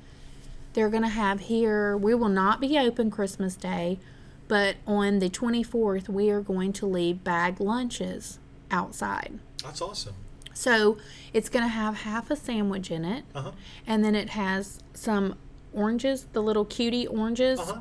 They're 0.77 0.91
gonna 0.91 1.09
have 1.09 1.41
here. 1.41 1.97
We 1.97 2.15
will 2.15 2.29
not 2.29 2.61
be 2.61 2.79
open 2.79 3.11
Christmas 3.11 3.57
Day, 3.57 3.99
but 4.47 4.77
on 4.87 5.21
the 5.21 5.31
24th 5.31 6.07
we 6.07 6.29
are 6.29 6.43
going 6.43 6.75
to 6.75 6.85
leave 6.87 7.25
bag 7.25 7.61
lunches 7.63 8.39
outside. 8.71 9.39
That's 9.65 9.81
awesome. 9.81 10.13
So 10.53 10.99
it's 11.33 11.49
gonna 11.49 11.69
have 11.69 12.01
half 12.03 12.31
a 12.31 12.37
sandwich 12.37 12.91
in 12.91 13.07
it 13.07 13.25
Uh 13.35 13.41
huh. 13.41 13.53
and 13.87 14.05
then 14.05 14.15
it 14.15 14.29
has 14.31 14.79
some 14.93 15.37
oranges, 15.73 16.27
the 16.35 16.43
little 16.43 16.67
cutie 16.67 17.07
oranges, 17.07 17.59
Uh 17.59 17.65
huh. 17.65 17.81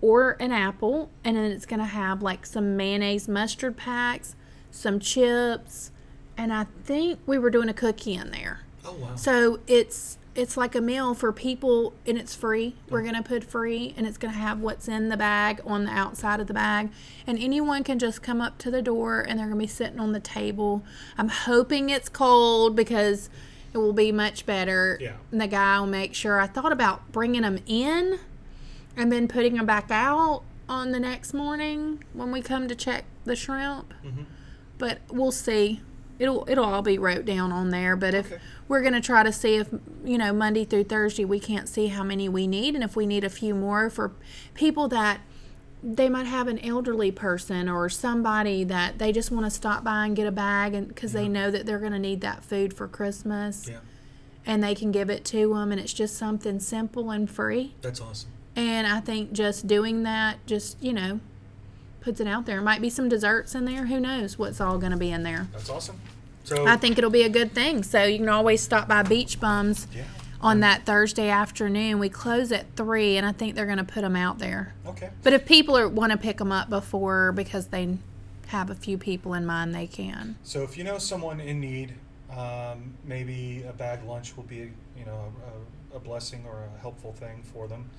or 0.00 0.36
an 0.38 0.52
apple, 0.52 1.10
and 1.24 1.36
then 1.36 1.50
it's 1.50 1.66
gonna 1.66 1.86
have 1.86 2.22
like 2.22 2.46
some 2.46 2.76
mayonnaise 2.76 3.26
mustard 3.26 3.76
packs, 3.76 4.36
some 4.70 5.00
chips, 5.00 5.90
and 6.36 6.52
I 6.52 6.66
think 6.84 7.18
we 7.26 7.36
were 7.36 7.50
doing 7.50 7.68
a 7.68 7.74
cookie 7.74 8.14
in 8.14 8.30
there. 8.30 8.60
Oh 8.84 8.92
wow. 8.92 9.16
So 9.16 9.58
it's 9.66 10.18
it's 10.38 10.56
like 10.56 10.76
a 10.76 10.80
meal 10.80 11.14
for 11.14 11.32
people, 11.32 11.94
and 12.06 12.16
it's 12.16 12.32
free. 12.32 12.76
We're 12.88 13.02
gonna 13.02 13.24
put 13.24 13.42
free, 13.42 13.92
and 13.96 14.06
it's 14.06 14.16
gonna 14.16 14.34
have 14.34 14.60
what's 14.60 14.86
in 14.86 15.08
the 15.08 15.16
bag 15.16 15.60
on 15.66 15.84
the 15.84 15.90
outside 15.90 16.38
of 16.38 16.46
the 16.46 16.54
bag, 16.54 16.90
and 17.26 17.36
anyone 17.38 17.82
can 17.82 17.98
just 17.98 18.22
come 18.22 18.40
up 18.40 18.56
to 18.58 18.70
the 18.70 18.80
door, 18.80 19.20
and 19.20 19.38
they're 19.38 19.48
gonna 19.48 19.58
be 19.58 19.66
sitting 19.66 19.98
on 19.98 20.12
the 20.12 20.20
table. 20.20 20.84
I'm 21.18 21.28
hoping 21.28 21.90
it's 21.90 22.08
cold 22.08 22.76
because 22.76 23.28
it 23.74 23.78
will 23.78 23.92
be 23.92 24.12
much 24.12 24.46
better. 24.46 24.96
Yeah. 25.00 25.14
And 25.32 25.40
the 25.40 25.48
guy 25.48 25.80
will 25.80 25.88
make 25.88 26.14
sure. 26.14 26.40
I 26.40 26.46
thought 26.46 26.70
about 26.70 27.10
bringing 27.10 27.42
them 27.42 27.58
in, 27.66 28.20
and 28.96 29.10
then 29.10 29.26
putting 29.26 29.56
them 29.56 29.66
back 29.66 29.90
out 29.90 30.42
on 30.68 30.92
the 30.92 31.00
next 31.00 31.34
morning 31.34 32.04
when 32.12 32.30
we 32.30 32.42
come 32.42 32.68
to 32.68 32.76
check 32.76 33.04
the 33.24 33.34
shrimp. 33.34 33.92
Mhm. 34.04 34.24
But 34.78 35.00
we'll 35.10 35.32
see. 35.32 35.80
It'll 36.18 36.44
it'll 36.48 36.64
all 36.64 36.82
be 36.82 36.98
wrote 36.98 37.24
down 37.24 37.52
on 37.52 37.70
there. 37.70 37.94
But 37.96 38.14
if 38.14 38.32
Okay. 38.32 38.42
we're 38.66 38.82
gonna 38.82 39.00
try 39.00 39.22
to 39.22 39.32
see 39.32 39.54
if 39.56 39.68
you 40.04 40.18
know 40.18 40.32
Monday 40.32 40.64
through 40.64 40.84
Thursday 40.84 41.24
we 41.24 41.38
can't 41.40 41.68
see 41.68 41.88
how 41.88 42.02
many 42.02 42.28
we 42.28 42.46
need, 42.46 42.74
and 42.74 42.82
if 42.82 42.96
we 42.96 43.06
need 43.06 43.24
a 43.24 43.30
few 43.30 43.54
more 43.54 43.88
for 43.90 44.12
people 44.54 44.88
that 44.88 45.20
they 45.82 46.08
might 46.08 46.26
have 46.26 46.48
an 46.48 46.58
elderly 46.58 47.12
person 47.12 47.68
or 47.68 47.88
somebody 47.88 48.64
that 48.64 48.98
they 48.98 49.12
just 49.12 49.30
want 49.30 49.46
to 49.46 49.50
stop 49.50 49.84
by 49.84 50.06
and 50.06 50.16
get 50.16 50.26
a 50.26 50.32
bag 50.32 50.74
and 50.74 50.88
because 50.88 51.12
they 51.12 51.28
know 51.28 51.52
that 51.52 51.66
they're 51.66 51.78
going 51.78 51.92
to 51.92 52.00
need 52.00 52.20
that 52.20 52.42
food 52.44 52.74
for 52.74 52.88
Christmas 52.88 53.68
Yeah, 53.70 53.78
and 54.44 54.60
they 54.60 54.74
can 54.74 54.90
give 54.90 55.08
it 55.08 55.24
to 55.26 55.54
them 55.54 55.70
and 55.70 55.80
it's 55.80 55.92
just 55.92 56.16
something 56.16 56.58
simple 56.58 57.12
and 57.12 57.30
free. 57.30 57.76
that's 57.80 58.00
awesome. 58.00 58.28
And 58.56 58.88
I 58.88 58.98
think 58.98 59.30
just 59.30 59.68
doing 59.68 60.02
that 60.02 60.44
just, 60.46 60.82
you 60.82 60.92
know, 60.92 61.20
puts 62.00 62.20
it 62.20 62.26
out 62.26 62.46
there. 62.46 62.60
Might 62.60 62.80
be 62.80 62.90
some 62.90 63.08
desserts 63.08 63.54
in 63.54 63.64
there. 63.64 63.86
Who 63.86 64.00
knows 64.00 64.38
what's 64.38 64.60
all 64.60 64.78
going 64.78 64.92
to 64.92 64.98
be 64.98 65.10
in 65.10 65.22
there. 65.22 65.48
That's 65.52 65.70
awesome. 65.70 65.98
So 66.44 66.66
I 66.66 66.76
think 66.76 66.96
it'll 66.96 67.10
be 67.10 67.24
a 67.24 67.28
good 67.28 67.52
thing. 67.52 67.82
So 67.82 68.04
you 68.04 68.18
can 68.18 68.28
always 68.28 68.62
stop 68.62 68.88
by 68.88 69.02
Beach 69.02 69.38
Bums 69.38 69.86
yeah. 69.94 70.04
on 70.40 70.60
that 70.60 70.86
Thursday 70.86 71.28
afternoon. 71.28 71.98
We 71.98 72.08
close 72.08 72.50
at 72.52 72.74
3 72.74 73.18
and 73.18 73.26
I 73.26 73.32
think 73.32 73.54
they're 73.54 73.66
going 73.66 73.78
to 73.78 73.84
put 73.84 74.00
them 74.00 74.16
out 74.16 74.38
there. 74.38 74.72
Okay. 74.86 75.10
But 75.22 75.34
if 75.34 75.44
people 75.44 75.90
want 75.90 76.12
to 76.12 76.18
pick 76.18 76.38
them 76.38 76.50
up 76.52 76.70
before 76.70 77.32
because 77.32 77.66
they 77.66 77.98
have 78.46 78.70
a 78.70 78.74
few 78.74 78.96
people 78.96 79.34
in 79.34 79.44
mind, 79.44 79.74
they 79.74 79.86
can. 79.86 80.36
So 80.42 80.62
if 80.62 80.78
you 80.78 80.84
know 80.84 80.96
someone 80.96 81.38
in 81.40 81.60
need, 81.60 81.94
um, 82.34 82.94
maybe 83.04 83.64
a 83.68 83.72
bag 83.74 84.04
lunch 84.04 84.34
will 84.36 84.44
be, 84.44 84.70
you 84.96 85.04
know, 85.04 85.32
a, 85.92 85.96
a 85.96 86.00
blessing 86.00 86.44
or 86.48 86.62
a 86.74 86.80
helpful 86.80 87.12
thing 87.12 87.42
for 87.52 87.68
them. 87.68 87.90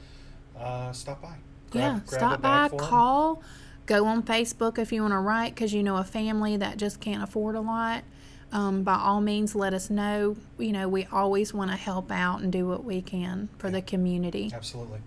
Uh, 0.58 0.92
stop 0.92 1.22
by. 1.22 1.36
yeah, 1.74 2.00
Grab- 2.00 2.08
grab 2.08 2.20
stop 2.20 2.42
by, 2.42 2.50
bag 2.50 2.72
for 2.72 2.84
'em. 2.84 2.90
call, 2.90 3.44
go 3.90 4.06
on 4.06 4.22
Facebook 4.22 4.78
if 4.78 4.92
you 4.94 5.02
want 5.02 5.14
to 5.14 5.20
write 5.20 5.56
because 5.56 5.74
you 5.74 5.82
know 5.82 5.98
a 5.98 6.04
family 6.04 6.56
that 6.56 6.78
just 6.78 7.02
can't 7.02 7.24
afford 7.24 7.56
a 7.56 7.62
lot. 7.62 8.04
Um, 8.52 8.84
by 8.84 8.96
all 8.96 9.20
means, 9.20 9.56
let 9.56 9.74
us 9.74 9.90
know. 9.90 10.38
You 10.58 10.72
know, 10.72 10.88
we 10.88 11.06
always 11.12 11.54
want 11.54 11.72
to 11.72 11.78
help 11.78 12.12
out 12.12 12.42
and 12.42 12.52
do 12.52 12.68
what 12.68 12.84
we 12.84 13.02
can 13.02 13.50
for 13.58 13.70
the 13.70 13.82
community. 13.82 14.52
Absolutely. 14.54 15.00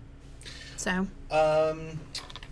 So, 0.75 1.07
Um, 1.31 1.99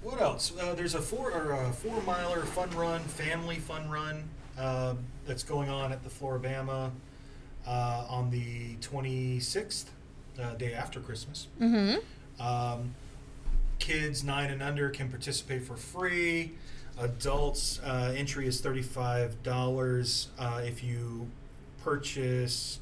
what 0.02 0.22
else? 0.22 0.54
Uh, 0.58 0.74
there's 0.74 0.96
a 0.96 1.02
four 1.02 1.32
or 1.32 1.52
a 1.52 1.72
four 1.72 2.02
miler 2.02 2.42
fun 2.46 2.70
run, 2.72 3.02
family 3.02 3.58
fun 3.58 3.90
run 3.90 4.24
uh, 4.58 4.96
that's 5.26 5.44
going 5.44 5.70
on 5.70 5.92
at 5.92 6.04
the 6.04 6.10
Flora-Bama 6.10 6.92
uh, 7.68 8.06
on 8.10 8.32
the 8.32 8.76
26th 8.78 9.86
uh, 10.42 10.54
day 10.56 10.74
after 10.74 11.00
Christmas. 11.02 11.48
Mm-hmm. 11.60 12.00
Um, 12.42 12.96
kids 13.82 14.24
nine 14.24 14.50
and 14.50 14.64
under 14.64 14.90
can 14.90 15.10
participate 15.10 15.64
for 15.64 15.76
free. 15.76 16.54
Adults 16.98 17.82
uh, 17.84 18.14
entry 18.16 18.48
is 18.48 18.62
thirty-five 18.62 19.44
dollars 19.44 20.30
uh, 20.40 20.62
if 20.64 20.84
you 20.84 21.28
purchase 21.84 22.80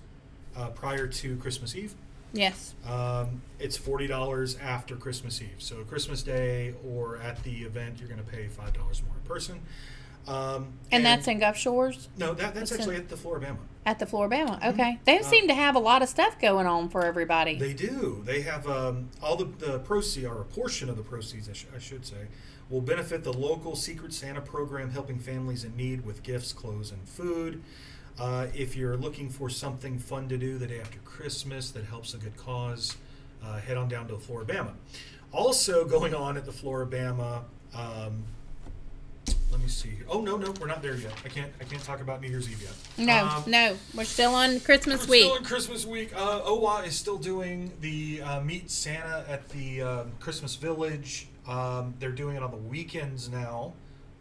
uh, 0.55 0.69
prior 0.69 1.07
to 1.07 1.37
Christmas 1.37 1.75
Eve. 1.75 1.95
Yes. 2.33 2.75
Um, 2.87 3.41
it's 3.59 3.77
forty 3.77 4.07
dollars 4.07 4.57
after 4.61 4.95
Christmas 4.95 5.41
Eve. 5.41 5.55
So 5.57 5.83
Christmas 5.85 6.21
Day 6.21 6.75
or 6.85 7.17
at 7.17 7.43
the 7.43 7.63
event, 7.63 7.99
you're 7.99 8.09
going 8.09 8.23
to 8.23 8.31
pay 8.31 8.47
five 8.47 8.73
dollars 8.73 9.01
more 9.01 9.15
per 9.23 9.33
person. 9.33 9.61
Um, 10.29 10.73
And, 10.91 11.03
that's 11.05 11.27
in 11.27 11.39
Gulf 11.39 11.57
Shores 11.57 12.07
no, 12.17 12.33
that, 12.35 12.53
that's 12.53 12.71
in- 12.71 12.77
actually 12.79 12.95
at 12.97 13.09
the 13.09 13.17
Flora-Bama. 13.17 13.57
at 13.85 13.97
the 13.97 14.05
Flora-Bama. 14.05 14.63
Okay. 14.73 14.99
They 15.05 15.19
Uh, 15.19 15.23
seem 15.23 15.47
to 15.47 15.53
have 15.55 15.75
a 15.75 15.79
lot 15.79 16.03
of 16.03 16.09
stuff 16.09 16.39
going 16.39 16.67
on 16.67 16.89
for 16.89 17.03
everybody. 17.05 17.57
They 17.57 17.73
do. 17.73 18.21
They 18.25 18.41
have 18.41 18.67
um, 18.67 19.09
all 19.23 19.35
the, 19.35 19.45
the 19.45 19.79
proceeds, 19.79 20.27
or 20.27 20.41
a 20.41 20.45
portion 20.45 20.87
of 20.89 20.97
the 20.97 21.03
proceeds, 21.03 21.49
I, 21.49 21.53
sh- 21.53 21.65
I 21.75 21.79
should 21.79 22.05
say, 22.05 22.27
will 22.69 22.81
benefit 22.81 23.23
the 23.23 23.33
local 23.33 23.75
Secret 23.75 24.13
Santa 24.13 24.41
program, 24.41 24.91
helping 24.91 25.17
families 25.17 25.63
in 25.63 25.75
need 25.75 26.05
with 26.05 26.21
gifts, 26.21 26.53
clothes, 26.53 26.91
and 26.91 27.09
food. 27.09 27.63
Uh, 28.19 28.47
if 28.53 28.75
you're 28.75 28.97
looking 28.97 29.29
for 29.29 29.49
something 29.49 29.97
fun 29.97 30.29
to 30.29 30.37
do 30.37 30.57
the 30.59 30.67
day 30.67 30.79
after 30.79 30.99
Christmas 30.99 31.71
that 31.71 31.85
helps 31.85 32.13
a 32.13 32.17
good 32.17 32.37
cause, 32.37 32.97
uh, 33.43 33.57
head 33.57 33.77
on 33.77 33.87
down 33.87 34.07
to 34.09 34.17
Flora-Bama. 34.17 34.73
Also 35.31 35.85
going 35.85 36.13
on 36.13 36.37
at 36.37 36.45
the 36.45 36.51
Flora-Bama. 36.51 37.43
Um, 37.73 38.25
let 39.51 39.59
me 39.61 39.67
see. 39.67 39.97
Oh 40.09 40.21
no, 40.21 40.37
no, 40.37 40.53
we're 40.59 40.67
not 40.67 40.81
there 40.81 40.95
yet. 40.95 41.13
I 41.25 41.29
can't. 41.29 41.51
I 41.59 41.63
can't 41.63 41.83
talk 41.83 42.01
about 42.01 42.21
New 42.21 42.29
Year's 42.29 42.49
Eve 42.49 42.61
yet. 42.61 43.05
no, 43.05 43.25
Um, 43.25 43.43
no. 43.47 43.77
We're 43.95 44.03
still 44.03 44.33
on 44.35 44.59
Christmas 44.59 45.05
we're 45.07 45.11
week. 45.11 45.23
still 45.25 45.35
in 45.37 45.43
Christmas 45.43 45.85
week. 45.85 46.15
Uh, 46.15 46.41
OWA 46.43 46.83
is 46.83 46.95
still 46.95 47.17
doing 47.17 47.71
the 47.81 48.21
uh, 48.21 48.41
Meet 48.41 48.69
Santa 48.71 49.25
at 49.27 49.47
the 49.49 49.81
um, 49.81 50.11
Christmas 50.19 50.55
Village. 50.55 51.27
Um, 51.47 51.93
they're 51.99 52.11
doing 52.11 52.35
it 52.35 52.43
on 52.43 52.51
the 52.51 52.57
weekends 52.57 53.29
now. 53.29 53.73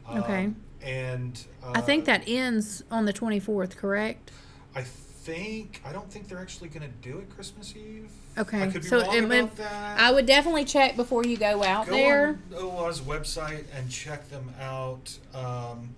Um, 0.06 0.22
Okay. 0.22 0.50
And 0.80 1.44
uh, 1.62 1.72
I 1.74 1.80
think 1.80 2.04
that 2.04 2.22
ends 2.28 2.84
on 2.90 3.04
the 3.04 3.12
24th, 3.12 3.76
correct? 3.76 4.30
I 4.76 4.82
think 4.82 5.82
I 5.84 5.92
don't 5.92 6.10
think 6.10 6.28
they're 6.28 6.38
actually 6.38 6.68
going 6.68 6.82
to 6.88 7.08
do 7.08 7.18
it 7.18 7.28
Christmas 7.34 7.74
Eve. 7.76 8.08
Okay, 8.38 8.62
I 8.62 8.66
could 8.68 8.82
be 8.82 8.88
so 8.88 9.00
wrong 9.02 9.14
it- 9.16 9.24
about 9.24 9.56
that. 9.56 9.98
I 10.00 10.12
would 10.12 10.26
definitely 10.26 10.64
check 10.64 10.96
before 10.96 11.24
you 11.24 11.36
go 11.36 11.62
out 11.64 11.86
Go 11.86 11.92
there. 11.94 12.28
on 12.28 12.42
OWA's 12.56 13.00
website 13.00 13.64
and 13.74 13.90
check 13.90 14.28
them 14.30 14.52
out. 14.60 15.18
Um, 15.34 15.94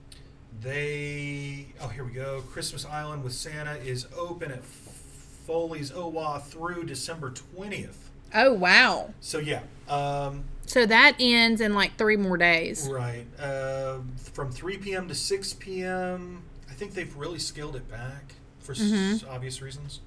they 0.62 1.66
oh 1.80 1.88
here 1.88 2.04
we 2.04 2.12
go. 2.12 2.42
Christmas 2.50 2.84
Island 2.84 3.24
with 3.24 3.32
Santa 3.32 3.74
is 3.76 4.06
open 4.16 4.50
at 4.50 4.64
Foley's 4.64 5.90
OWA 5.92 6.40
through 6.46 6.84
December 6.84 7.30
twentieth. 7.30 8.10
Oh, 8.34 8.52
wow. 8.52 9.12
So 9.20 9.38
yeah, 9.38 9.62
um, 9.88 10.44
So 10.66 10.86
that 10.86 11.16
ends 11.18 11.60
in 11.60 11.74
like 11.74 11.96
three 11.98 12.16
more 12.16 12.36
days. 12.36 12.88
right. 12.88 13.26
Uh, 13.40 13.98
from 14.32 14.52
three 14.52 14.76
p.m. 14.76 15.08
to 15.08 15.14
six 15.14 15.52
p.m. 15.52 16.42
I 16.70 16.74
think 16.74 16.94
they've 16.94 17.14
really 17.16 17.38
scaled 17.40 17.74
it 17.76 17.90
back 17.90 18.34
for 18.60 18.72
s- 18.72 19.24
obvious 19.28 19.60
reasons. 19.60 20.00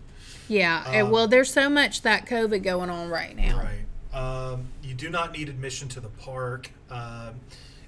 Yeah. 0.47 0.83
Um, 1.03 1.09
well, 1.11 1.27
there's 1.27 1.51
so 1.51 1.69
much 1.69 2.01
that 2.01 2.25
COVID 2.25 2.63
going 2.63 2.89
on 2.89 3.09
right 3.09 3.35
now. 3.35 3.59
Right. 3.61 3.79
Um, 4.13 4.67
you 4.83 4.93
do 4.93 5.09
not 5.09 5.31
need 5.31 5.49
admission 5.49 5.87
to 5.89 5.99
the 5.99 6.09
park. 6.09 6.69
Um, 6.89 7.39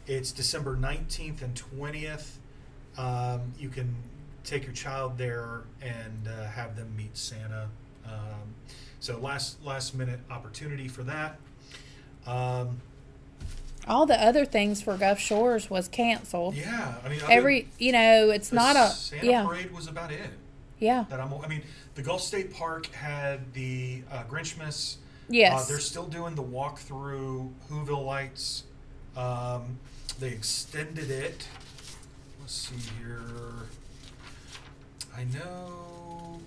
it's 0.07 0.31
December 0.31 0.75
19th 0.75 1.41
and 1.41 1.53
20th. 1.55 2.37
Um, 2.97 3.53
you 3.59 3.69
can 3.69 3.95
take 4.43 4.63
your 4.63 4.73
child 4.73 5.17
there 5.17 5.63
and 5.81 6.27
uh, 6.27 6.45
have 6.45 6.75
them 6.75 6.95
meet 6.95 7.17
Santa. 7.17 7.67
Um, 8.05 8.53
so 8.99 9.17
last 9.19 9.63
last 9.63 9.95
minute 9.95 10.19
opportunity 10.31 10.87
for 10.87 11.03
that. 11.03 11.37
Um, 12.25 12.81
All 13.87 14.05
the 14.05 14.19
other 14.23 14.45
things 14.45 14.81
for 14.81 14.97
Gulf 14.97 15.19
Shores 15.19 15.69
was 15.69 15.87
canceled. 15.87 16.55
yeah, 16.55 16.95
I 17.03 17.09
mean 17.09 17.19
Every, 17.29 17.67
you 17.77 17.91
know, 17.91 18.29
it's 18.29 18.51
not 18.51 18.75
a 18.75 18.89
Santa 18.89 19.25
yeah, 19.25 19.45
parade 19.45 19.71
was 19.71 19.87
about 19.87 20.11
it. 20.11 20.29
yeah, 20.79 21.05
That 21.09 21.19
I'm. 21.19 21.31
I 21.33 21.47
mean, 21.47 21.61
the 21.95 22.01
Gulf 22.01 22.21
State 22.21 22.53
Park 22.53 22.87
had 22.87 23.53
the 23.53 24.03
uh, 24.11 24.23
Grinchmas. 24.29 24.97
yes. 25.29 25.63
Uh, 25.63 25.65
they're 25.67 25.79
still 25.79 26.05
doing 26.05 26.35
the 26.35 26.41
walk 26.41 26.79
through 26.79 27.51
Whoville 27.71 28.05
lights. 28.05 28.63
Um, 29.17 29.79
they 30.19 30.29
extended 30.29 31.09
it. 31.09 31.47
Let's 32.41 32.53
see 32.53 32.75
here. 32.99 33.21
I 35.17 35.23
know. 35.23 36.39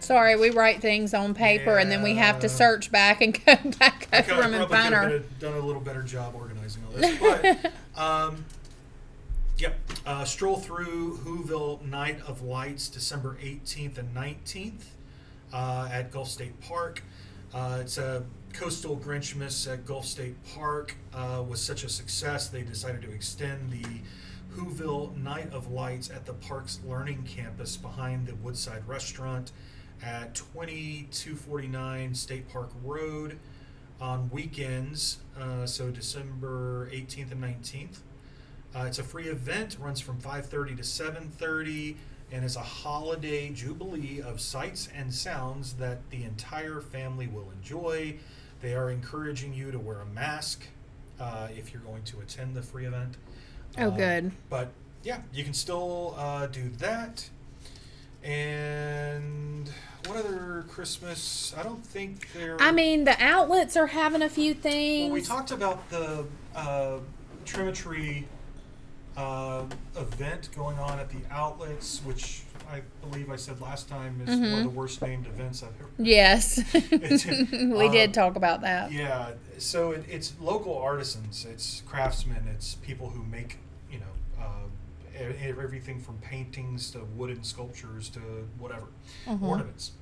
Sorry, 0.00 0.34
we 0.34 0.48
write 0.48 0.80
things 0.80 1.12
on 1.12 1.34
paper 1.34 1.76
and 1.78 1.90
then 1.90 2.02
we 2.02 2.14
have 2.14 2.40
to 2.40 2.48
search 2.48 2.90
back 2.90 3.20
and 3.20 3.34
go 3.44 3.54
back 3.78 4.08
over 4.12 4.42
them 4.42 4.54
and 4.54 4.70
find 4.70 4.88
could 4.88 4.94
our. 4.94 5.08
have 5.10 5.38
done 5.38 5.52
a 5.54 5.60
little 5.60 5.82
better 5.82 6.02
job 6.02 6.34
organizing 6.34 6.82
all 6.86 6.92
this. 6.92 7.18
But, 7.20 7.72
um, 8.02 8.44
yep. 9.60 9.78
Uh, 10.06 10.24
stroll 10.24 10.56
through 10.56 11.18
Whoville 11.18 11.84
Night 11.84 12.18
of 12.26 12.42
Lights, 12.42 12.88
December 12.88 13.36
18th 13.42 13.98
and 13.98 14.14
19th 14.14 14.84
uh, 15.52 15.88
at 15.92 16.10
Gulf 16.10 16.28
State 16.28 16.58
Park. 16.60 17.02
Uh, 17.52 17.78
it's 17.80 17.98
a 17.98 18.24
coastal 18.54 18.96
Grinchmas 18.96 19.70
at 19.70 19.84
Gulf 19.84 20.06
State 20.06 20.36
Park 20.54 20.96
uh, 21.12 21.44
was 21.46 21.60
such 21.60 21.84
a 21.84 21.88
success, 21.88 22.48
they 22.48 22.62
decided 22.62 23.02
to 23.02 23.10
extend 23.10 23.70
the 23.70 23.84
Whoville 24.56 25.16
Night 25.16 25.52
of 25.52 25.70
Lights 25.70 26.10
at 26.10 26.24
the 26.24 26.34
park's 26.34 26.80
learning 26.86 27.24
campus 27.24 27.76
behind 27.76 28.26
the 28.26 28.34
Woodside 28.36 28.86
Restaurant 28.88 29.52
at 30.02 30.34
2249 30.34 32.14
State 32.14 32.48
Park 32.48 32.70
Road 32.82 33.38
on 34.00 34.30
weekends, 34.30 35.18
uh, 35.38 35.66
so 35.66 35.90
December 35.90 36.88
18th 36.92 37.32
and 37.32 37.42
19th. 37.42 37.98
Uh, 38.74 38.84
it's 38.86 38.98
a 38.98 39.02
free 39.02 39.26
event, 39.26 39.76
runs 39.80 40.00
from 40.00 40.18
5:30 40.20 40.76
to 40.76 40.82
7:30, 40.84 41.96
and 42.30 42.44
is 42.44 42.56
a 42.56 42.60
holiday 42.60 43.50
jubilee 43.50 44.20
of 44.20 44.40
sights 44.40 44.88
and 44.94 45.12
sounds 45.12 45.74
that 45.74 46.08
the 46.10 46.22
entire 46.24 46.80
family 46.80 47.26
will 47.26 47.50
enjoy. 47.50 48.16
They 48.60 48.74
are 48.74 48.90
encouraging 48.90 49.54
you 49.54 49.70
to 49.72 49.78
wear 49.78 50.00
a 50.00 50.06
mask 50.06 50.66
uh, 51.18 51.48
if 51.56 51.72
you're 51.72 51.82
going 51.82 52.04
to 52.04 52.20
attend 52.20 52.54
the 52.54 52.62
free 52.62 52.86
event. 52.86 53.16
Oh, 53.78 53.88
Um, 53.88 53.96
good. 53.96 54.32
But 54.48 54.70
yeah, 55.02 55.22
you 55.32 55.42
can 55.44 55.54
still 55.54 56.14
uh, 56.16 56.46
do 56.46 56.68
that. 56.78 57.28
And 58.22 59.68
what 60.06 60.18
other 60.18 60.64
Christmas? 60.68 61.54
I 61.56 61.62
don't 61.62 61.84
think 61.84 62.32
there. 62.32 62.56
I 62.60 62.70
mean, 62.70 63.04
the 63.04 63.16
outlets 63.18 63.76
are 63.76 63.88
having 63.88 64.22
a 64.22 64.28
few 64.28 64.54
things. 64.54 65.10
Well, 65.10 65.14
we 65.14 65.22
talked 65.22 65.50
about 65.50 65.88
the 65.90 66.26
uh, 66.54 66.98
Trimetry 67.44 68.24
uh, 69.16 69.64
event 69.96 70.48
going 70.56 70.78
on 70.78 70.98
at 70.98 71.10
the 71.10 71.20
outlets, 71.30 72.00
which 72.04 72.42
I 72.70 72.82
believe 73.06 73.30
I 73.30 73.36
said 73.36 73.60
last 73.60 73.88
time 73.88 74.20
is 74.22 74.28
one 74.28 74.40
Mm-hmm. 74.40 74.54
of 74.58 74.62
the 74.64 74.70
worst 74.70 75.02
named 75.02 75.26
events 75.26 75.62
I've 75.62 75.74
ever. 75.80 75.90
Yes, 75.98 76.62
we 76.92 77.86
uh, 77.86 77.90
did 77.92 78.14
talk 78.14 78.36
about 78.36 78.60
that. 78.62 78.92
Yeah, 78.92 79.32
so 79.58 79.90
it, 79.92 80.04
it's 80.08 80.34
local 80.40 80.78
artisans, 80.78 81.44
it's 81.44 81.82
craftsmen, 81.86 82.46
it's 82.54 82.76
people 82.76 83.10
who 83.10 83.24
make, 83.24 83.58
you 83.90 83.98
know, 83.98 84.40
uh, 84.44 85.22
everything 85.42 86.00
from 86.00 86.16
paintings 86.18 86.90
to 86.92 87.00
wooden 87.16 87.42
sculptures 87.42 88.08
to 88.10 88.20
whatever, 88.58 88.86
Mhm. 89.26 89.42
ornaments. 89.42 89.92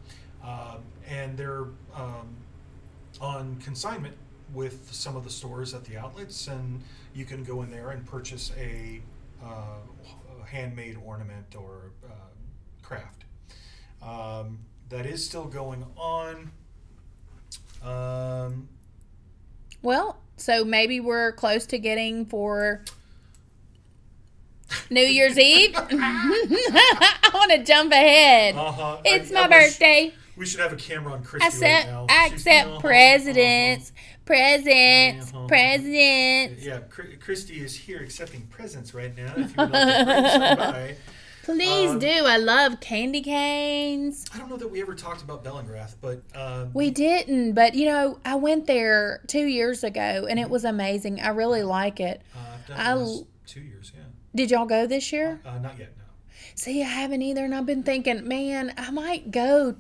Um, 0.45 0.83
and 1.09 1.37
they're 1.37 1.65
um, 1.95 2.29
on 3.21 3.57
consignment 3.57 4.15
with 4.53 4.93
some 4.93 5.17
of 5.17 5.25
the 5.25 5.31
stores 5.31 5.75
at 5.75 5.85
the 5.85 5.97
outlets, 5.97 6.47
and 6.49 6.83
you 7.15 7.25
can 7.25 7.45
go 7.45 7.63
in 7.63 7.71
there 7.71 7.91
and 7.91 8.07
purchase 8.07 8.53
a, 8.59 9.01
uh, 9.45 9.77
handmade 10.47 10.97
ornament 11.05 11.55
or 11.55 11.91
uh, 12.05 12.13
craft. 12.83 13.25
Um, 14.03 14.61
that 14.89 15.05
is 15.05 15.25
still 15.25 15.45
going 15.45 15.85
on. 15.97 16.51
Um, 17.85 18.69
Well, 19.83 20.19
so 20.37 20.65
maybe 20.65 20.99
we're 21.01 21.33
close 21.33 21.67
to 21.67 21.79
getting 21.79 22.25
for 22.25 22.83
New 24.91 25.03
Year's 25.03 25.39
Eve. 25.39 25.75
I 25.77 27.31
want 27.35 27.51
to 27.53 27.63
jump 27.63 27.93
ahead. 27.93 28.55
uh-huh. 28.57 28.99
It's 29.05 29.31
I- 29.31 29.35
my 29.35 29.41
I 29.43 29.49
birthday. 29.49 30.15
We 30.37 30.47
should 30.47 30.61
have 30.61 30.73
a 30.73 30.77
camera 30.77 31.15
on 31.15 31.25
Christy 31.25 31.45
I 31.45 31.49
accept, 31.49 31.87
right 31.87 31.93
now. 31.93 32.07
I 32.09 32.13
She's- 32.29 32.33
accept 32.33 32.69
uh-huh, 32.69 32.81
presidents, 32.81 33.91
presidents, 33.91 33.93
Yeah, 34.29 35.23
uh-huh. 35.39 35.47
Yeah, 36.61 36.81
Christy 37.21 37.61
is 37.61 37.75
here 37.75 38.01
accepting 38.01 38.43
presents 38.51 38.93
right 38.95 39.17
now. 39.17 39.33
If 39.37 39.57
you 39.57 39.63
would 39.65 39.71
like 39.71 39.97
to 39.99 40.05
bring 40.05 40.29
some 40.29 40.57
by. 40.57 40.97
Please 41.45 41.93
Um, 41.93 41.99
do. 41.99 42.27
I 42.27 42.37
love 42.37 42.79
candy 42.81 43.23
canes. 43.23 44.27
I 44.35 44.39
don't 44.39 44.51
know 44.51 44.59
that 44.59 44.69
we 44.69 44.83
ever 44.83 44.95
talked 44.95 45.23
about 45.23 45.43
Bellingrath, 45.43 45.95
but 46.03 46.23
uh, 46.35 46.67
We 46.75 46.91
didn't, 46.91 47.55
but 47.55 47.75
you 47.75 47.87
know, 47.87 48.19
I 48.23 48.35
went 48.35 48.67
there 48.67 49.23
two 49.29 49.47
years 49.47 49.83
ago 49.83 50.27
and 50.29 50.39
it 50.39 50.51
was 50.51 50.67
amazing. 50.67 51.21
I 51.23 51.29
really 51.29 51.63
like 51.63 52.01
it. 52.01 52.21
uh, 52.37 52.39
I've 52.55 52.67
done 52.67 52.77
I 52.87 52.91
l- 52.91 53.27
two 53.47 53.61
years. 53.63 53.93
Yeah, 53.97 54.03
Did 54.35 54.51
y'all 54.51 54.67
go 54.67 54.87
this 54.87 55.11
year? 55.11 55.41
uh, 55.47 55.59
not 55.59 55.79
yet. 55.79 55.95
No. 55.97 56.05
See, 56.55 56.83
I 56.83 56.87
haven't 56.87 57.23
either, 57.23 57.47
and 57.47 57.55
I've 57.55 57.65
been 57.65 57.83
thinking, 57.83 58.29
man, 58.29 58.75
I 58.77 58.91
might 58.91 59.31
go 59.31 59.77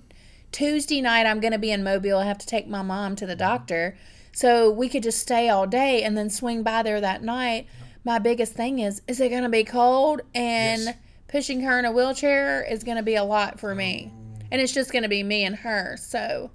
Tuesday 0.52 1.02
night 1.02 1.26
I'm 1.26 1.40
going 1.40 1.52
to 1.52 1.58
be 1.58 1.70
in 1.70 1.84
Mobile. 1.84 2.16
I 2.18 2.24
have 2.24 2.38
to 2.38 2.46
take 2.46 2.66
my 2.66 2.80
mom 2.80 3.14
to 3.16 3.26
the 3.26 3.36
doctor. 3.36 3.94
So 4.38 4.70
we 4.70 4.88
could 4.88 5.02
just 5.02 5.18
stay 5.18 5.48
all 5.48 5.66
day 5.66 6.04
and 6.04 6.16
then 6.16 6.30
swing 6.30 6.62
by 6.62 6.84
there 6.84 7.00
that 7.00 7.24
night. 7.24 7.66
My 8.04 8.20
biggest 8.20 8.52
thing 8.52 8.78
is 8.78 9.02
is 9.08 9.18
it 9.18 9.30
going 9.30 9.42
to 9.42 9.48
be 9.48 9.64
cold 9.64 10.20
and 10.32 10.80
Yes. 10.82 10.96
pushing 11.26 11.62
her 11.62 11.76
in 11.76 11.84
a 11.84 11.90
wheelchair 11.90 12.62
is 12.62 12.84
going 12.84 12.98
to 12.98 13.02
be 13.02 13.16
a 13.16 13.24
lot 13.24 13.58
for 13.58 13.74
me. 13.74 14.12
And 14.52 14.60
it's 14.62 14.72
just 14.72 14.92
going 14.92 15.02
to 15.02 15.08
be 15.08 15.24
me 15.24 15.42
and 15.44 15.56
her. 15.56 15.96
So 15.98 16.52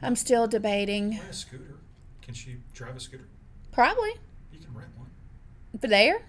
I'm 0.00 0.16
still 0.16 0.46
debating. 0.46 1.18
A 1.28 1.32
scooter. 1.34 1.74
Can 2.22 2.32
she 2.32 2.56
drive 2.72 2.96
a 2.96 3.00
scooter? 3.00 3.28
Probably. 3.70 4.12
You 4.50 4.60
can 4.60 4.72
rent 4.74 4.88
one. 4.96 5.10
But 5.78 5.90
there? 5.90 6.22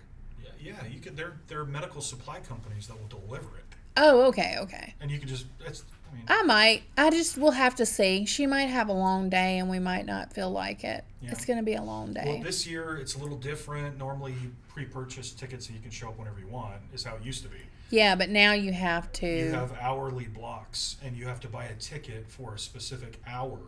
Yeah, 0.43 0.49
yeah. 0.59 0.85
You 0.87 0.99
can. 0.99 1.15
There, 1.15 1.37
there 1.47 1.61
are 1.61 1.65
medical 1.65 2.01
supply 2.01 2.41
companies 2.41 2.87
that 2.87 2.99
will 2.99 3.07
deliver 3.07 3.47
it, 3.59 3.63
Oh, 3.95 4.23
okay, 4.23 4.57
okay. 4.59 4.93
and 4.99 5.09
you 5.09 5.19
can 5.19 5.29
just. 5.29 5.45
That's. 5.57 5.85
I 6.15 6.17
mean, 6.17 6.25
I 6.27 6.43
might. 6.43 6.83
I 6.97 7.09
just 7.09 7.37
will 7.37 7.51
have 7.51 7.75
to 7.75 7.85
see. 7.85 8.25
She 8.25 8.45
might 8.47 8.65
have 8.65 8.89
a 8.89 8.93
long 8.93 9.29
day 9.29 9.59
and 9.59 9.69
we 9.69 9.79
might 9.79 10.05
not 10.05 10.33
feel 10.33 10.49
like 10.49 10.83
it. 10.83 11.03
Yeah. 11.21 11.31
It's 11.31 11.45
going 11.45 11.57
to 11.57 11.63
be 11.63 11.75
a 11.75 11.81
long 11.83 12.13
day. 12.13 12.23
well, 12.25 12.41
this 12.41 12.65
year 12.67 12.97
it's 12.97 13.15
a 13.15 13.19
little 13.19 13.37
different. 13.37 13.97
Normally, 13.97 14.33
you 14.33 14.51
pre-purchase 14.67 15.31
tickets 15.31 15.67
and 15.67 15.75
you 15.75 15.81
can 15.81 15.91
show 15.91 16.09
up 16.09 16.17
whenever 16.19 16.39
you 16.39 16.47
want. 16.47 16.75
Is 16.93 17.03
how 17.03 17.15
it 17.15 17.23
used 17.23 17.43
to 17.43 17.49
be. 17.49 17.57
yeah, 17.89 18.15
but 18.15 18.29
now 18.29 18.53
you 18.53 18.71
have 18.73 19.11
to. 19.13 19.27
You 19.27 19.51
have 19.51 19.75
hourly 19.79 20.25
blocks, 20.25 20.97
and 21.03 21.15
you 21.15 21.25
have 21.27 21.39
to 21.41 21.47
buy 21.47 21.65
a 21.65 21.75
ticket 21.75 22.27
for 22.27 22.55
a 22.55 22.59
specific 22.59 23.19
hour, 23.27 23.59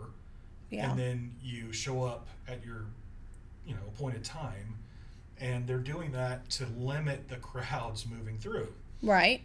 yeah. 0.70 0.90
and 0.90 1.00
then 1.00 1.36
you 1.42 1.72
show 1.72 2.04
up 2.04 2.28
at 2.48 2.64
your, 2.66 2.86
you 3.66 3.74
know, 3.74 3.82
appointed 3.88 4.24
time, 4.24 4.76
and 5.40 5.66
they're 5.68 5.78
doing 5.78 6.12
that 6.12 6.50
to 6.52 6.66
limit 6.78 7.30
the 7.30 7.38
crowds 7.38 8.06
moving 8.06 8.38
through. 8.38 8.68
right. 9.02 9.42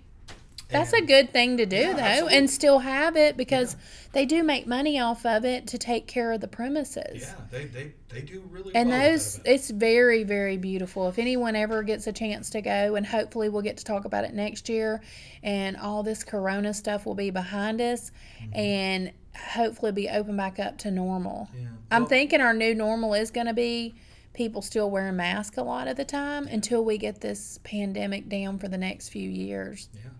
That's 0.72 0.92
a 0.92 1.02
good 1.02 1.32
thing 1.32 1.56
to 1.58 1.66
do, 1.66 1.76
Yeah, 1.76 1.92
though, 1.94 2.00
absolutely. 2.02 2.38
and 2.38 2.50
still 2.50 2.78
have 2.80 3.16
it 3.16 3.36
because 3.36 3.76
they 4.12 4.26
do 4.26 4.42
make 4.42 4.66
money 4.66 4.98
off 5.00 5.24
of 5.26 5.44
it 5.44 5.66
to 5.68 5.78
take 5.78 6.06
care 6.06 6.32
of 6.32 6.40
the 6.40 6.48
premises. 6.48 7.22
Yeah, 7.22 7.34
they 7.50 7.64
they, 7.66 7.92
they 8.08 8.20
do 8.22 8.42
really 8.50 8.74
And 8.74 8.90
well 8.90 9.10
those, 9.12 9.36
event. 9.38 9.48
it's 9.54 9.70
very, 9.70 10.24
very 10.24 10.56
beautiful. 10.56 11.08
If 11.08 11.18
anyone 11.18 11.54
ever 11.56 11.82
gets 11.82 12.06
a 12.06 12.12
chance 12.12 12.50
to 12.50 12.60
go, 12.62 12.94
and 12.94 13.06
hopefully 13.06 13.48
we'll 13.48 13.62
get 13.62 13.76
to 13.78 13.84
talk 13.84 14.04
about 14.04 14.24
it 14.24 14.34
next 14.34 14.68
year, 14.68 15.00
and 15.42 15.76
all 15.76 16.02
this 16.02 16.24
corona 16.24 16.74
stuff 16.74 17.06
will 17.06 17.14
be 17.14 17.30
behind 17.30 17.80
us, 17.80 18.10
Mm-hmm. 18.42 18.56
and 18.58 19.12
hopefully 19.36 19.92
be 19.92 20.08
open 20.10 20.36
back 20.36 20.58
up 20.58 20.76
to 20.78 20.90
normal. 20.90 21.48
Yeah. 21.54 21.68
I'm 21.90 22.02
Well, 22.02 22.08
thinking 22.08 22.40
our 22.40 22.52
new 22.52 22.74
normal 22.74 23.14
is 23.14 23.30
going 23.30 23.46
to 23.46 23.54
be 23.54 23.94
people 24.34 24.60
still 24.62 24.90
wearing 24.90 25.16
masks 25.16 25.56
a 25.58 25.62
lot 25.62 25.88
of 25.88 25.96
the 25.96 26.04
time 26.04 26.46
until 26.48 26.84
we 26.84 26.98
get 26.98 27.20
this 27.20 27.58
pandemic 27.64 28.28
down 28.28 28.58
for 28.58 28.68
the 28.68 28.76
next 28.78 29.08
few 29.10 29.28
years. 29.28 29.88
Yeah, 29.94 30.10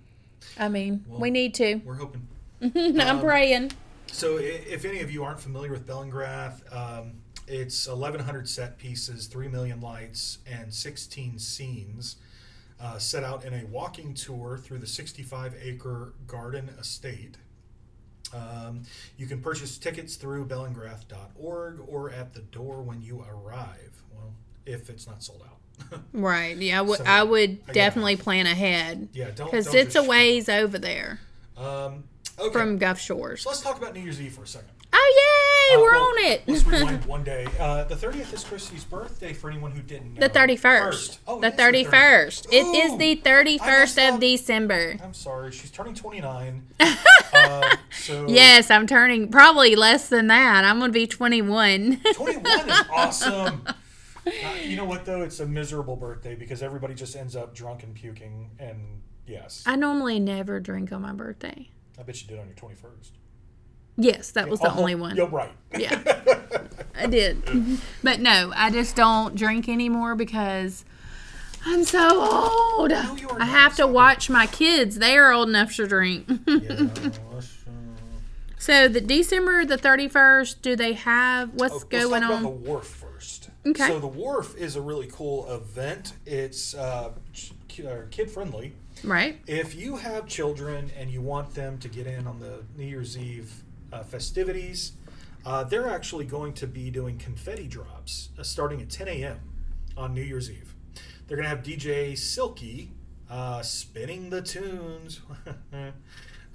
I 0.58 0.68
mean, 0.68 1.04
Well, 1.08 1.20
we 1.20 1.30
need 1.30 1.54
to. 1.54 1.76
we're 1.84 1.94
hoping. 1.94 2.26
I'm 2.62 3.00
um, 3.00 3.20
praying. 3.20 3.72
So, 4.06 4.38
if 4.38 4.84
any 4.84 5.00
of 5.00 5.10
you 5.10 5.24
aren't 5.24 5.40
familiar 5.40 5.70
with 5.70 5.86
Bellingrath, 5.86 6.60
um, 6.74 7.14
it's 7.46 7.88
1,100 7.88 8.48
set 8.48 8.78
pieces, 8.78 9.26
3 9.26 9.48
million 9.48 9.80
lights, 9.80 10.38
and 10.46 10.72
16 10.72 11.38
scenes 11.38 12.16
uh, 12.80 12.98
set 12.98 13.24
out 13.24 13.44
in 13.44 13.54
a 13.54 13.64
walking 13.66 14.14
tour 14.14 14.58
through 14.58 14.78
the 14.78 14.86
65 14.86 15.54
acre 15.60 16.14
garden 16.26 16.70
estate. 16.78 17.36
Um, 18.34 18.82
you 19.16 19.26
can 19.26 19.40
purchase 19.40 19.78
tickets 19.78 20.16
through 20.16 20.46
bellingrath.org 20.46 21.80
or 21.86 22.10
at 22.10 22.32
the 22.32 22.40
door 22.40 22.82
when 22.82 23.02
you 23.02 23.24
arrive. 23.28 24.02
Well, 24.12 24.32
if 24.66 24.88
it's 24.90 25.06
not 25.06 25.22
sold 25.22 25.42
out. 25.44 25.58
Right. 26.12 26.56
Yeah, 26.56 26.78
I 26.78 26.82
would. 26.82 26.98
So, 26.98 27.04
I 27.06 27.22
would 27.22 27.50
yeah. 27.68 27.72
definitely 27.72 28.16
plan 28.16 28.46
ahead 28.46 29.08
yeah, 29.12 29.30
don't. 29.34 29.50
because 29.50 29.74
it's 29.74 29.94
a 29.96 30.02
ways 30.02 30.48
over 30.48 30.78
there 30.78 31.20
Um, 31.56 32.04
okay. 32.38 32.52
from 32.52 32.78
Gulf 32.78 33.00
Shores. 33.00 33.42
so 33.42 33.50
let's 33.50 33.62
talk 33.62 33.78
about 33.78 33.94
New 33.94 34.00
Year's 34.00 34.20
Eve 34.20 34.32
for 34.34 34.42
a 34.42 34.46
second. 34.46 34.68
Oh 34.94 35.70
yay! 35.70 35.76
Uh, 35.78 35.80
We're 35.80 35.92
well, 35.92 36.02
on 36.02 36.18
it. 36.18 36.42
let's 36.46 36.66
rewind 36.66 37.04
one 37.06 37.24
day. 37.24 37.46
Uh, 37.58 37.84
the 37.84 37.94
30th 37.94 38.34
is 38.34 38.44
Christy's 38.44 38.84
birthday 38.84 39.32
for 39.32 39.48
anyone 39.48 39.70
who 39.72 39.80
didn't 39.80 40.12
know. 40.14 40.20
The 40.20 40.28
thirty 40.28 40.54
first. 40.54 41.18
Oh, 41.26 41.40
the 41.40 41.50
thirty 41.50 41.82
first. 41.82 42.46
It 42.52 42.66
is 42.66 42.98
the 42.98 43.14
thirty 43.14 43.56
first 43.56 43.98
of. 43.98 44.20
December. 44.20 44.96
I'm 45.02 45.14
sorry. 45.14 45.50
She's 45.50 45.70
turning 45.70 45.94
29. 45.94 46.62
uh, 47.32 47.76
so 48.02 48.26
Yes, 48.28 48.70
I'm 48.70 48.86
turning 48.86 49.30
probably 49.30 49.74
less 49.76 50.10
than 50.10 50.26
that. 50.26 50.64
I'm 50.66 50.78
gonna 50.78 50.92
be 50.92 51.06
twenty 51.06 51.40
one. 51.40 51.98
21 52.14 52.46
is 52.68 52.80
awesome. 52.94 53.62
Uh, 54.26 54.30
you 54.62 54.76
know 54.76 54.84
what 54.84 55.04
though? 55.04 55.22
It's 55.22 55.40
a 55.40 55.46
miserable 55.46 55.96
birthday 55.96 56.34
because 56.34 56.62
everybody 56.62 56.94
just 56.94 57.16
ends 57.16 57.34
up 57.36 57.54
drunk 57.54 57.82
and 57.82 57.94
puking. 57.94 58.50
And 58.58 59.02
yes, 59.26 59.62
I 59.66 59.76
normally 59.76 60.20
never 60.20 60.60
drink 60.60 60.92
on 60.92 61.02
my 61.02 61.12
birthday. 61.12 61.68
I 61.98 62.02
bet 62.02 62.20
you 62.22 62.28
did 62.28 62.38
on 62.38 62.46
your 62.46 62.54
21st. 62.56 63.10
Yes, 63.96 64.30
that 64.32 64.48
was 64.48 64.60
the 64.60 64.72
Oh, 64.72 64.78
only 64.78 64.94
one. 64.94 65.16
You're 65.16 65.28
right. 65.28 65.52
Yeah. 65.76 66.00
I 66.98 67.06
did. 67.06 67.42
But 68.02 68.20
no, 68.20 68.52
I 68.54 68.70
just 68.70 68.96
don't 68.96 69.34
drink 69.34 69.68
anymore 69.68 70.14
because 70.14 70.84
I'm 71.66 71.84
so 71.84 72.20
old. 72.20 72.90
No, 72.90 73.16
I 73.38 73.44
have 73.44 73.76
to 73.76 73.86
watch 73.86 74.30
my 74.30 74.46
kids. 74.46 74.98
They 74.98 75.16
are 75.18 75.32
old 75.32 75.48
enough 75.48 75.76
to 75.76 75.86
drink. 75.86 76.26
yeah, 76.46 76.86
so 78.58 78.86
the 78.88 79.00
December 79.00 79.64
the 79.64 79.76
31st, 79.76 80.62
do 80.62 80.76
they 80.76 80.92
have 80.94 81.52
what's 81.54 81.82
Oh, 81.84 81.86
going 81.88 82.22
on? 82.22 82.42
the 82.44 82.48
wharf 82.48 82.86
first. 82.86 83.01
Okay. 83.64 83.86
So 83.86 84.00
the 84.00 84.08
wharf 84.08 84.56
is 84.56 84.76
a 84.76 84.80
really 84.80 85.08
cool 85.12 85.48
event. 85.50 86.14
It's 86.26 86.74
uh, 86.74 87.12
kid 87.68 88.30
friendly. 88.30 88.74
right? 89.04 89.40
If 89.46 89.74
you 89.74 89.96
have 89.96 90.26
children 90.26 90.90
and 90.98 91.10
you 91.10 91.20
want 91.20 91.54
them 91.54 91.78
to 91.78 91.88
get 91.88 92.06
in 92.06 92.26
on 92.26 92.40
the 92.40 92.64
New 92.76 92.84
Year's 92.86 93.16
Eve 93.16 93.62
uh, 93.92 94.02
festivities, 94.02 94.92
uh, 95.46 95.64
they're 95.64 95.88
actually 95.88 96.24
going 96.24 96.52
to 96.54 96.66
be 96.66 96.90
doing 96.90 97.18
confetti 97.18 97.66
drops 97.66 98.30
uh, 98.38 98.42
starting 98.42 98.80
at 98.80 98.90
10 98.90 99.08
a.m. 99.08 99.40
on 99.96 100.12
New 100.14 100.22
Year's 100.22 100.50
Eve. 100.50 100.74
They're 101.26 101.36
going 101.36 101.48
to 101.48 101.54
have 101.54 101.62
DJ 101.64 102.18
Silky 102.18 102.90
uh, 103.30 103.62
spinning 103.62 104.30
the 104.30 104.42
tunes. 104.42 105.20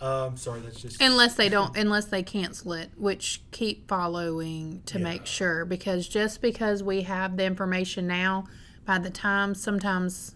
um, 0.01 0.37
sorry, 0.37 0.59
that's 0.61 0.81
just. 0.81 1.01
Unless 1.01 1.35
they 1.35 1.49
don't, 1.49 1.75
unless 1.77 2.05
they 2.05 2.23
cancel 2.23 2.73
it, 2.73 2.91
which 2.97 3.41
keep 3.51 3.87
following 3.87 4.81
to 4.87 4.97
Yeah. 4.97 5.03
make 5.03 5.25
sure. 5.25 5.65
Because 5.65 6.07
just 6.07 6.41
because 6.41 6.83
we 6.83 7.01
have 7.03 7.37
the 7.37 7.45
information 7.45 8.07
now, 8.07 8.45
by 8.85 8.99
the 8.99 9.09
time 9.09 9.55
sometimes 9.55 10.35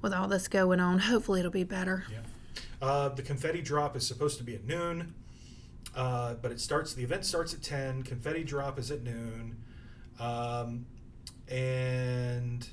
with 0.00 0.12
all 0.12 0.26
this 0.28 0.48
going 0.48 0.80
on, 0.80 0.98
hopefully 0.98 1.40
it'll 1.40 1.52
be 1.52 1.64
better. 1.64 2.04
Yeah. 2.10 2.18
Uh, 2.80 3.08
the 3.10 3.22
confetti 3.22 3.62
drop 3.62 3.96
is 3.96 4.04
supposed 4.06 4.38
to 4.38 4.44
be 4.44 4.54
at 4.56 4.64
noon, 4.64 5.14
uh, 5.94 6.34
but 6.34 6.50
it 6.50 6.60
starts. 6.60 6.94
The 6.94 7.04
event 7.04 7.24
starts 7.24 7.54
at 7.54 7.62
ten. 7.62 8.02
Confetti 8.02 8.42
drop 8.42 8.76
is 8.78 8.90
at 8.90 9.02
noon, 9.04 9.56
um, 10.18 10.86
and 11.48 12.66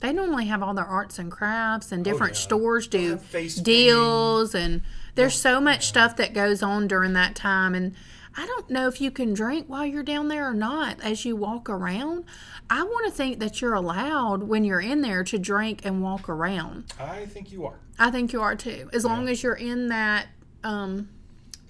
They 0.00 0.12
normally 0.12 0.46
have 0.46 0.62
all 0.62 0.74
their 0.74 0.84
arts 0.84 1.18
and 1.18 1.30
crafts, 1.30 1.90
and 1.92 2.04
different 2.04 2.32
Oh, 2.32 2.36
yeah. 2.36 2.40
stores 2.42 2.86
do 2.86 3.18
deals, 3.62 4.54
and 4.54 4.82
there's 5.14 5.34
so 5.38 5.60
much 5.60 5.86
stuff 5.86 6.16
that 6.16 6.34
goes 6.34 6.62
on 6.62 6.86
during 6.86 7.14
that 7.14 7.34
time. 7.34 7.74
And 7.74 7.94
I 8.36 8.44
don't 8.46 8.68
know 8.68 8.86
if 8.88 9.00
you 9.00 9.10
can 9.10 9.32
drink 9.32 9.66
while 9.68 9.86
you're 9.86 10.02
down 10.02 10.28
there 10.28 10.48
or 10.50 10.54
not 10.54 11.00
as 11.02 11.24
you 11.24 11.34
walk 11.34 11.70
around. 11.70 12.24
I 12.68 12.82
want 12.82 13.06
to 13.06 13.12
think 13.12 13.38
that 13.40 13.62
you're 13.62 13.72
allowed 13.72 14.42
when 14.42 14.64
you're 14.64 14.80
in 14.80 15.00
there 15.00 15.24
to 15.24 15.38
drink 15.38 15.80
and 15.84 16.02
walk 16.02 16.28
around. 16.28 16.92
I 17.00 17.24
think 17.24 17.50
you 17.50 17.64
are. 17.64 17.78
I 17.98 18.10
think 18.10 18.32
you 18.34 18.42
are 18.42 18.54
too, 18.54 18.90
as 18.92 19.04
long 19.06 19.28
as 19.28 19.42
you're 19.42 19.54
in 19.54 19.88
that 19.88 20.26
um, 20.62 21.08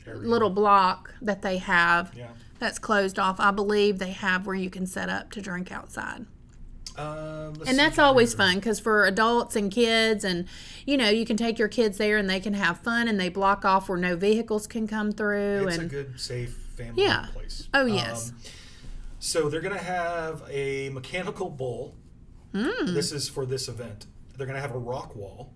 little 0.07 0.51
block 0.51 1.15
that 1.23 1.43
they 1.43 1.59
have 1.59 2.12
Yeah. 2.17 2.27
that's 2.59 2.81
closed 2.81 3.19
off. 3.21 3.39
I 3.39 3.53
believe 3.53 3.99
they 4.01 4.11
have 4.12 4.47
where 4.47 4.57
you 4.57 4.71
can 4.71 4.87
set 4.87 5.09
up 5.09 5.31
to 5.33 5.41
drink 5.41 5.71
outside. 5.71 6.27
Um, 6.98 7.61
And 7.66 7.78
that's 7.78 7.98
always 7.98 8.32
fun 8.35 8.56
because 8.56 8.80
for 8.80 9.04
adults 9.04 9.54
and 9.56 9.70
kids, 9.70 10.24
and 10.24 10.46
you 10.87 10.96
know, 10.96 11.09
you 11.11 11.26
can 11.26 11.37
take 11.37 11.59
your 11.59 11.68
kids 11.68 11.98
there 11.98 12.16
and 12.16 12.28
they 12.28 12.40
can 12.40 12.54
have 12.54 12.78
fun 12.78 13.06
and 13.09 13.18
they 13.20 13.28
block 13.28 13.64
off 13.64 13.88
where 13.88 13.98
no 13.98 14.16
vehicles 14.16 14.66
can 14.66 14.87
come 14.87 15.12
through. 15.12 15.66
It's 15.68 15.78
a 15.78 15.85
good, 15.85 16.18
safe 16.20 16.54
family 16.76 17.02
Yeah. 17.04 17.26
place. 17.32 17.68
Oh, 17.74 17.87
yes. 17.87 18.30
Um, 18.30 18.37
so 19.18 19.48
they're 19.48 19.61
going 19.61 19.76
to 19.76 19.82
have 19.82 20.42
a 20.50 20.88
mechanical 20.90 21.50
bull. 21.50 21.96
Hmm. 22.54 22.94
This 22.94 23.12
is 23.12 23.28
for 23.28 23.44
this 23.44 23.68
event. 23.68 24.06
They're 24.37 24.46
going 24.46 24.56
to 24.56 24.62
have 24.62 24.74
a 24.74 24.78
rock 24.78 25.16
wall, 25.16 25.52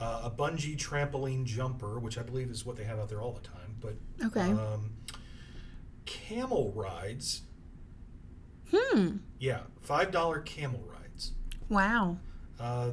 uh, 0.00 0.22
a 0.24 0.30
bungee 0.30 0.76
trampoline 0.76 1.44
jumper, 1.44 1.98
which 1.98 2.18
I 2.18 2.22
believe 2.22 2.50
is 2.50 2.64
what 2.66 2.76
they 2.76 2.84
have 2.84 2.98
out 2.98 3.08
there 3.08 3.20
all 3.22 3.32
the 3.32 3.40
time. 3.40 3.76
But 3.80 3.94
Okay. 4.26 4.50
um, 4.50 4.90
camel 6.04 6.72
rides. 6.74 7.42
Hmm. 8.74 9.16
Yeah, 9.38 9.60
five 9.82 10.10
dollar 10.10 10.40
camel 10.40 10.82
rides. 10.86 11.32
Wow. 11.68 12.18
Uh, 12.58 12.92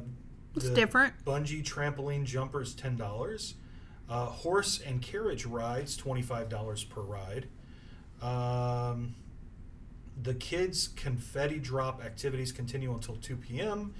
It's 0.54 0.68
different. 0.70 1.14
Bungee 1.24 1.62
trampoline 1.64 2.24
jumpers 2.24 2.74
ten 2.74 2.96
dollars. 2.96 3.54
Uh, 4.08 4.26
horse 4.26 4.80
and 4.80 5.02
carriage 5.02 5.44
rides 5.46 5.96
twenty 5.96 6.22
five 6.22 6.48
dollars 6.48 6.84
per 6.84 7.00
ride. 7.00 7.48
Um, 8.22 9.14
the 10.22 10.34
kids 10.34 10.88
confetti 10.88 11.58
drop 11.58 12.02
activities 12.04 12.52
continue 12.52 12.92
until 12.94 13.16
two 13.16 13.36
p.m. 13.36 13.92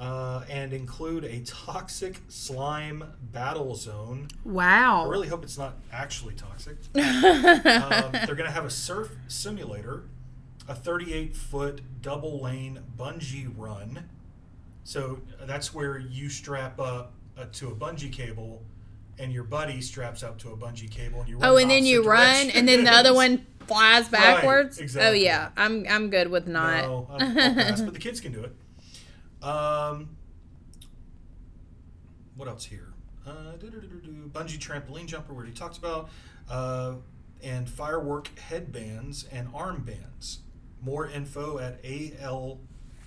uh, 0.00 0.42
and 0.50 0.72
include 0.72 1.24
a 1.24 1.40
toxic 1.40 2.20
slime 2.28 3.04
battle 3.32 3.74
zone. 3.76 4.28
Wow. 4.44 5.04
I 5.04 5.08
really 5.08 5.28
hope 5.28 5.44
it's 5.44 5.58
not 5.58 5.74
actually 5.92 6.34
toxic. 6.34 6.78
um, 6.96 7.02
they're 8.12 8.34
going 8.34 8.46
to 8.46 8.50
have 8.50 8.64
a 8.64 8.70
surf 8.70 9.12
simulator, 9.28 10.04
a 10.68 10.74
38 10.74 11.36
foot 11.36 11.80
double 12.02 12.40
lane 12.42 12.80
bungee 12.96 13.52
run. 13.56 14.08
So 14.84 15.20
that's 15.42 15.72
where 15.74 15.98
you 15.98 16.28
strap 16.28 16.78
up 16.78 17.12
uh, 17.38 17.46
to 17.52 17.68
a 17.68 17.74
bungee 17.74 18.12
cable, 18.12 18.62
and 19.18 19.32
your 19.32 19.44
buddy 19.44 19.80
straps 19.80 20.22
up 20.22 20.38
to 20.38 20.50
a 20.50 20.56
bungee 20.56 20.90
cable, 20.90 21.20
and 21.20 21.28
you 21.28 21.38
run 21.38 21.50
Oh, 21.50 21.56
and 21.56 21.70
then 21.70 21.84
you 21.86 22.04
run, 22.04 22.50
and 22.50 22.68
then 22.68 22.84
the 22.84 22.90
other 22.92 23.14
one 23.14 23.46
flies 23.66 24.08
backwards. 24.10 24.78
exactly. 24.78 25.08
Oh 25.08 25.12
yeah, 25.12 25.50
I'm 25.56 25.86
I'm 25.88 26.10
good 26.10 26.28
with 26.28 26.46
not. 26.46 26.84
No, 26.84 27.08
I'm, 27.10 27.38
I'll 27.38 27.54
pass, 27.54 27.80
but 27.80 27.94
the 27.94 28.00
kids 28.08 28.20
can 28.20 28.32
do 28.32 28.44
it. 28.44 29.46
Um, 29.46 30.16
what 32.36 32.48
else 32.48 32.64
here? 32.64 32.88
Uh, 33.26 33.52
bungee 34.32 34.58
trampoline 34.58 35.06
jumper, 35.06 35.32
we 35.32 35.38
already 35.38 35.52
talked 35.52 35.78
about, 35.78 36.10
uh, 36.50 36.94
and 37.42 37.68
firework 37.68 38.38
headbands 38.38 39.24
and 39.32 39.50
armbands. 39.52 40.38
More 40.84 41.08
info 41.08 41.58
at 41.58 41.82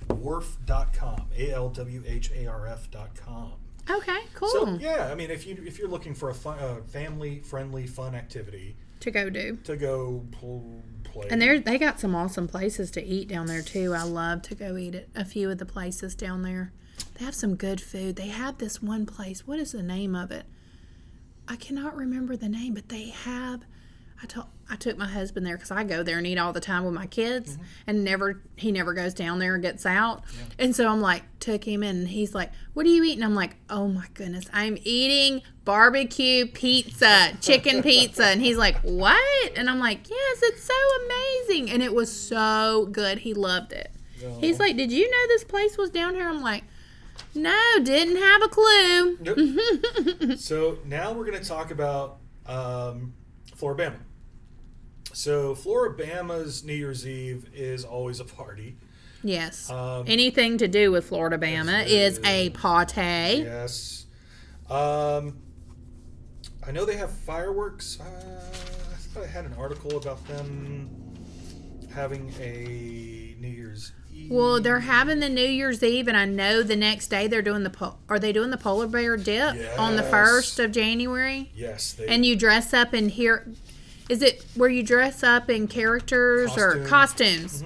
alwharf.com. 0.10 1.30
A 1.38 1.52
L 1.52 1.70
W 1.70 2.04
H 2.06 2.32
A 2.36 2.48
R 2.48 2.68
F.com. 2.68 3.54
Okay, 3.90 4.20
cool 4.34 4.50
So 4.50 4.78
yeah, 4.82 5.10
I 5.12 5.16
mean, 5.16 5.32
if 5.32 5.48
you 5.48 5.58
if 5.66 5.80
you're 5.80 5.88
looking 5.88 6.14
for 6.14 6.30
a 6.30 6.34
fun, 6.34 6.60
uh, 6.60 6.82
family 6.88 7.40
friendly 7.40 7.88
fun 7.88 8.16
activity 8.16 8.76
to 9.00 9.12
go 9.12 9.30
do. 9.30 9.58
to 9.64 9.78
go 9.78 10.26
pl- 10.32 10.84
play, 11.06 11.28
And 11.30 11.42
they 11.42 11.60
they 11.60 11.78
got 11.78 12.00
some 12.00 12.14
awesome 12.16 12.48
places 12.50 12.92
to 12.92 13.04
eat 13.04 13.30
down 13.30 13.46
there 13.46 13.62
too. 13.62 13.94
I 13.94 14.04
love 14.04 14.42
to 14.44 14.56
go 14.56 14.76
eat 14.76 14.96
at 14.96 15.08
a 15.16 15.24
few 15.24 15.50
of 15.50 15.58
the 15.58 15.66
places 15.66 16.16
down 16.16 16.42
there. 16.42 16.74
They 17.14 17.24
have 17.26 17.36
some 17.36 17.56
good 17.56 17.80
food. 17.80 18.16
They 18.18 18.28
have 18.28 18.58
this 18.58 18.82
one 18.82 19.06
place. 19.06 19.48
What 19.48 19.60
is 19.60 19.72
the 19.72 19.84
name 19.84 20.16
of 20.16 20.32
it? 20.32 20.46
I 21.48 21.56
cannot 21.56 21.96
remember 21.96 22.36
the 22.36 22.50
name, 22.50 22.74
but 22.74 22.90
they 22.90 23.10
have. 23.10 23.62
I 24.22 24.26
told 24.26 24.48
I 24.70 24.76
took 24.76 24.98
my 24.98 25.08
husband 25.08 25.46
there 25.46 25.56
because 25.56 25.72
I 25.72 25.84
go 25.84 26.04
there 26.04 26.18
and 26.18 26.28
eat 26.28 26.38
all 26.38 26.52
the 26.54 26.60
time 26.60 26.84
with 26.86 26.94
my 26.94 27.08
kids, 27.08 27.54
Mm-hmm. 27.54 27.64
and 27.88 28.04
never 28.04 28.42
he 28.56 28.72
never 28.72 28.94
goes 28.94 29.14
down 29.14 29.40
there 29.40 29.54
and 29.54 29.64
gets 29.64 29.86
out. 29.86 30.24
And 30.60 30.76
so 30.76 30.88
I'm 30.88 31.02
like, 31.02 31.24
took 31.40 31.64
him 31.64 31.84
in, 31.84 31.96
and 31.98 32.08
he's 32.08 32.36
like, 32.36 32.52
"What 32.74 32.86
are 32.86 32.90
you 32.90 33.04
eating?" 33.04 33.24
I'm 33.24 33.36
like, 33.36 33.56
"Oh 33.70 33.88
my 33.88 34.08
goodness, 34.14 34.46
I'm 34.54 34.78
eating 34.84 35.42
barbecue 35.66 36.46
pizza, 36.48 37.34
chicken 37.42 37.82
pizza," 37.84 38.26
and 38.26 38.42
he's 38.42 38.58
like, 38.58 38.78
"What?" 38.82 39.58
And 39.58 39.70
I'm 39.70 39.80
like, 39.80 40.10
"Yes, 40.10 40.40
it's 40.44 40.64
so 40.64 40.74
amazing," 41.06 41.70
and 41.72 41.82
it 41.84 41.94
was 41.94 42.12
so 42.12 42.88
good. 42.92 43.20
He 43.20 43.34
loved 43.34 43.72
it. 43.74 43.92
He's 44.42 44.60
Oh. 44.60 44.64
like, 44.64 44.76
"Did 44.78 44.92
you 44.92 45.10
know 45.10 45.28
this 45.28 45.44
place 45.44 45.78
was 45.78 45.90
down 45.92 46.16
here?" 46.16 46.28
I'm 46.28 46.42
like, 46.42 46.64
"No, 47.36 47.58
didn't 47.84 48.18
have 48.18 48.42
a 48.42 48.48
clue." 48.48 49.18
Nope. 49.22 50.38
so 50.40 50.80
now 50.86 51.14
we're 51.14 51.26
going 51.26 51.40
to 51.42 51.48
talk 51.48 51.72
about 51.72 52.18
um, 52.48 53.14
Flora-Bama. 53.56 53.96
So 55.18 55.56
Flora-Bama's 55.56 56.64
New 56.64 56.76
Year's 56.76 57.08
Eve 57.08 57.50
is 57.52 57.84
always 57.84 58.20
a 58.20 58.24
party. 58.24 58.78
Yes. 59.24 59.68
Um, 59.68 60.04
Anything 60.06 60.60
to 60.60 60.68
do 60.68 60.92
with 60.92 61.08
Florida 61.08 61.40
Bama 61.40 61.88
Yes, 61.88 61.90
is 61.90 62.20
a 62.24 62.52
party. 62.52 63.42
Yes. 63.44 64.06
Um, 64.70 65.40
I 66.66 66.70
know 66.72 66.86
they 66.86 66.98
have 66.98 67.10
fireworks. 67.10 68.00
Uh, 68.00 68.04
I 68.04 68.96
thought 68.96 69.24
I 69.24 69.26
had 69.26 69.46
an 69.46 69.56
article 69.58 69.98
about 69.98 70.24
them 70.28 70.88
having 71.96 72.32
a 72.40 73.36
New 73.40 73.48
Year's 73.48 73.94
Eve. 74.14 74.30
Well, 74.30 74.62
they're 74.62 74.82
having 74.82 75.20
the 75.20 75.30
New 75.30 75.48
Year's 75.48 75.82
Eve, 75.82 76.08
and 76.08 76.16
I 76.16 76.26
know 76.26 76.62
the 76.62 76.76
next 76.76 77.08
day 77.08 77.26
they're 77.26 77.42
doing 77.42 77.64
the 77.64 77.72
po- 77.72 77.98
are 78.08 78.20
they 78.20 78.32
doing 78.32 78.52
the 78.52 78.58
polar 78.58 78.86
bear 78.86 79.18
dip 79.18 79.56
on 79.80 79.96
the 79.96 80.04
first 80.04 80.60
of 80.60 80.72
January? 80.72 81.52
Yes, 81.56 81.94
they. 81.94 82.06
And 82.06 82.24
you 82.24 82.36
dress 82.36 82.72
up 82.72 82.94
in 82.94 83.10
here. 83.10 83.52
Is 84.10 84.22
it 84.22 84.46
where 84.56 84.70
you 84.70 84.84
dress 84.84 85.22
up 85.24 85.50
in 85.50 85.68
characters 85.68 86.52
or 86.58 86.86
Costume. 86.86 86.88
costumes? 86.88 87.64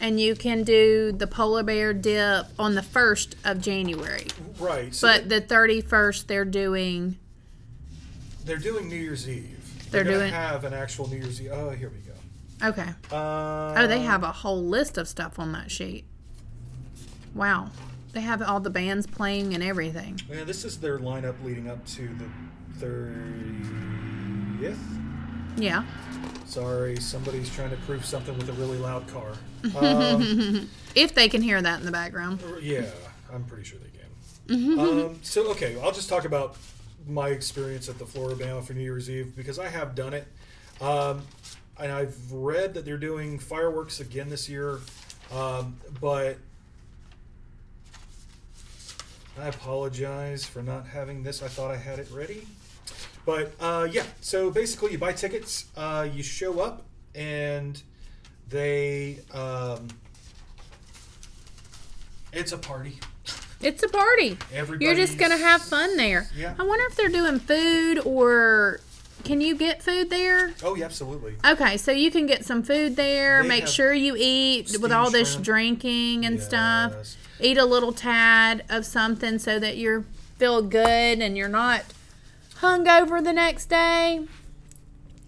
And 0.00 0.20
you 0.20 0.34
can 0.34 0.62
do 0.62 1.10
the 1.12 1.26
polar 1.26 1.62
bear 1.62 1.94
dip 1.94 2.46
on 2.58 2.74
the 2.74 2.82
first 2.82 3.34
of 3.46 3.62
January, 3.62 4.26
right. 4.60 4.94
So 4.94 5.08
but 5.08 5.30
the 5.30 5.40
thirty 5.40 5.80
first 5.80 6.28
they're 6.28 6.44
doing. 6.44 7.16
they're 8.44 8.58
doing 8.58 8.88
New 8.90 8.96
Year's 8.96 9.26
Eve. 9.26 9.58
They're 9.90 10.04
gonna 10.04 10.16
doing- 10.18 10.32
have 10.34 10.64
an 10.64 10.74
actual 10.74 11.08
New 11.08 11.16
Year's 11.16 11.40
Eve. 11.40 11.50
Oh, 11.52 11.70
here 11.70 11.88
we 11.90 11.98
go. 12.00 12.12
Okay. 12.68 12.90
Uh, 13.10 13.74
Oh, 13.74 13.86
they 13.86 14.00
have 14.00 14.22
a 14.22 14.32
whole 14.32 14.62
list 14.62 14.98
of 14.98 15.08
stuff 15.08 15.38
on 15.38 15.52
that 15.52 15.70
sheet. 15.70 16.04
Wow. 17.34 17.70
They 18.12 18.20
have 18.20 18.42
all 18.42 18.60
the 18.60 18.68
bands 18.70 19.06
playing 19.06 19.54
and 19.54 19.62
everything. 19.62 20.20
Yeah, 20.30 20.44
this 20.44 20.64
is 20.66 20.78
their 20.78 20.98
lineup 20.98 21.42
leading 21.42 21.70
up 21.70 21.84
to 21.86 22.08
the 22.80 22.86
30th. 22.86 24.76
Yeah. 25.56 25.84
Sorry, 26.46 26.96
somebody's 26.96 27.54
trying 27.54 27.70
to 27.70 27.76
prove 27.78 28.04
something 28.04 28.36
with 28.38 28.48
a 28.48 28.52
really 28.54 28.78
loud 28.78 29.06
car. 29.08 29.32
Um, 29.76 30.68
If 30.94 31.14
they 31.14 31.28
can 31.28 31.42
hear 31.42 31.60
that 31.60 31.80
in 31.80 31.86
the 31.86 31.92
background. 31.92 32.40
yeah, 32.62 32.86
I'm 33.32 33.44
pretty 33.44 33.64
sure 33.64 33.78
they 33.78 33.90
can. 33.90 34.78
Um, 34.78 35.18
so, 35.22 35.50
okay, 35.50 35.76
I'll 35.80 35.90
just 35.92 36.08
talk 36.08 36.24
about 36.24 36.56
my 37.08 37.28
experience 37.30 37.88
at 37.88 37.98
the 37.98 38.06
Florida 38.06 38.36
Flora-Bama 38.36 38.64
for 38.64 38.72
New 38.74 38.82
Year's 38.82 39.10
Eve 39.10 39.34
because 39.36 39.58
I 39.58 39.68
have 39.68 39.94
done 39.94 40.14
it. 40.14 40.26
Um, 40.80 41.22
and 41.78 41.90
I've 41.92 42.16
read 42.32 42.74
that 42.74 42.84
they're 42.84 42.96
doing 42.96 43.38
fireworks 43.38 43.98
again 44.00 44.28
this 44.30 44.48
year. 44.48 44.78
Um, 45.32 45.78
but 46.00 46.38
I 49.38 49.48
apologize 49.48 50.44
for 50.44 50.62
not 50.62 50.86
having 50.86 51.22
this. 51.22 51.42
I 51.42 51.48
thought 51.48 51.70
I 51.70 51.76
had 51.76 51.98
it 51.98 52.08
ready. 52.12 52.46
But 53.26 53.52
uh, 53.60 53.88
yeah, 53.90 54.04
so 54.20 54.50
basically, 54.50 54.92
you 54.92 54.98
buy 54.98 55.12
tickets, 55.12 55.66
uh, 55.76 56.08
you 56.10 56.22
show 56.22 56.60
up, 56.60 56.84
and 57.14 57.82
they. 58.48 59.18
Um, 59.34 59.88
it's 62.32 62.52
a 62.52 62.58
party. 62.58 62.98
It's 63.60 63.82
a 63.82 63.88
party. 63.88 64.36
You're 64.80 64.94
just 64.94 65.18
going 65.18 65.30
to 65.30 65.38
have 65.38 65.62
fun 65.62 65.96
there. 65.96 66.28
Yeah. 66.36 66.54
I 66.58 66.62
wonder 66.62 66.84
if 66.86 66.94
they're 66.94 67.08
doing 67.08 67.40
food 67.40 68.00
or 68.04 68.80
can 69.24 69.40
you 69.40 69.56
get 69.56 69.82
food 69.82 70.10
there? 70.10 70.52
Oh, 70.62 70.74
yeah, 70.74 70.84
absolutely. 70.84 71.36
Okay, 71.44 71.78
so 71.78 71.90
you 71.90 72.10
can 72.10 72.26
get 72.26 72.44
some 72.44 72.62
food 72.62 72.96
there. 72.96 73.42
They 73.42 73.48
make 73.48 73.66
sure 73.66 73.94
you 73.94 74.14
eat 74.18 74.76
with 74.80 74.92
all 74.92 75.10
this 75.10 75.32
shrimp. 75.32 75.44
drinking 75.44 76.26
and 76.26 76.40
stuff. 76.40 77.16
Eat 77.40 77.56
a 77.56 77.64
little 77.64 77.92
tad 77.92 78.64
of 78.68 78.84
something 78.84 79.38
so 79.38 79.58
that 79.58 79.76
you 79.76 80.04
feel 80.36 80.60
good 80.62 81.20
and 81.20 81.36
you're 81.36 81.48
not 81.48 81.82
hungover 82.60 83.22
the 83.22 83.32
next 83.32 83.66
day. 83.66 84.26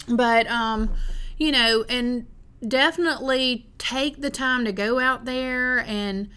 But 0.08 0.46
um, 0.48 0.90
you 1.36 1.52
know, 1.52 1.84
and 1.88 2.26
definitely 2.66 3.68
take 3.78 4.20
the 4.20 4.30
time 4.30 4.64
to 4.64 4.72
go 4.72 4.98
out 4.98 5.24
there 5.24 5.80
and 5.80 6.28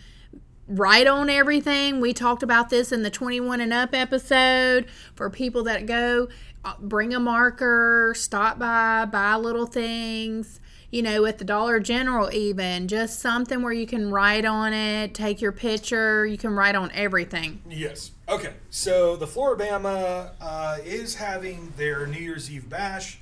write 0.67 1.07
on 1.07 1.29
everything. 1.29 1.99
We 1.99 2.13
talked 2.13 2.43
about 2.43 2.69
this 2.69 2.91
in 2.91 3.03
the 3.03 3.09
21 3.09 3.61
and 3.61 3.73
up 3.73 3.93
episode 3.93 4.89
for 5.15 5.29
people 5.29 5.63
that 5.63 5.85
go 5.85 6.29
uh, 6.63 6.75
bring 6.79 7.13
a 7.13 7.19
marker, 7.19 8.13
stop 8.15 8.59
by, 8.59 9.05
buy 9.05 9.35
little 9.35 9.65
things. 9.65 10.59
You 10.91 11.01
know, 11.01 11.25
at 11.25 11.37
the 11.37 11.45
Dollar 11.45 11.79
General, 11.79 12.29
even 12.33 12.89
just 12.89 13.19
something 13.19 13.61
where 13.61 13.71
you 13.71 13.87
can 13.87 14.11
write 14.11 14.43
on 14.43 14.73
it, 14.73 15.13
take 15.13 15.41
your 15.41 15.53
picture, 15.53 16.27
you 16.27 16.37
can 16.37 16.51
write 16.51 16.75
on 16.75 16.91
everything. 16.93 17.61
Yes. 17.69 18.11
Okay. 18.27 18.53
So 18.69 19.15
the 19.15 19.25
Flora-Bama 19.25 20.31
uh, 20.41 20.77
is 20.83 21.15
having 21.15 21.71
their 21.77 22.05
New 22.07 22.19
Year's 22.19 22.51
Eve 22.51 22.69
bash. 22.69 23.19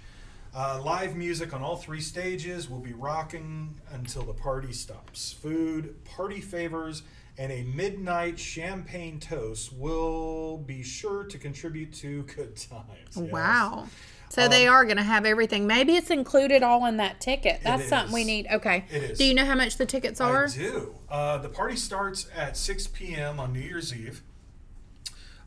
Uh, 0.52 0.82
live 0.84 1.16
music 1.16 1.54
on 1.54 1.62
all 1.62 1.76
three 1.76 2.02
stages 2.02 2.68
will 2.68 2.80
be 2.80 2.94
rocking 2.94 3.80
until 3.92 4.24
the 4.24 4.34
party 4.34 4.74
stops. 4.74 5.32
Food, 5.32 6.04
party 6.06 6.42
favors, 6.42 7.04
and 7.38 7.52
a 7.52 7.64
midnight 7.64 8.40
champagne 8.40 9.20
toast 9.20 9.72
will 9.72 10.58
be 10.58 10.82
sure 10.82 11.24
to 11.24 11.38
contribute 11.38 11.94
to 11.94 12.24
good 12.24 12.56
times. 12.56 13.16
Yes. 13.16 13.32
Wow. 13.32 13.88
So 14.30 14.48
they 14.48 14.68
are 14.68 14.86
going 14.86 14.98
to 14.98 15.04
have 15.04 15.26
everything. 15.26 15.66
Maybe 15.68 15.96
it's 15.96 16.12
included 16.12 16.64
all 16.64 16.86
in 16.86 16.98
that 16.98 17.20
ticket. 17.20 17.62
That's 17.64 17.88
something 17.90 18.14
we 18.14 18.24
need. 18.24 18.48
Okay. 18.52 18.86
It 18.92 19.04
is. 19.04 19.18
Do 19.18 19.26
you 19.26 19.34
know 19.34 19.46
how 19.46 19.56
much 19.56 19.78
the 19.78 19.86
tickets 19.86 20.22
are? 20.22 20.46
I 20.46 20.52
do. 20.52 20.96
Uh, 21.10 21.38
the 21.40 21.50
party 21.50 21.76
starts 21.76 22.28
at 22.36 22.56
6 22.56 22.88
p.m. 22.88 23.40
on 23.40 23.54
New 23.54 23.60
Year's 23.60 23.94
Eve. 23.94 24.22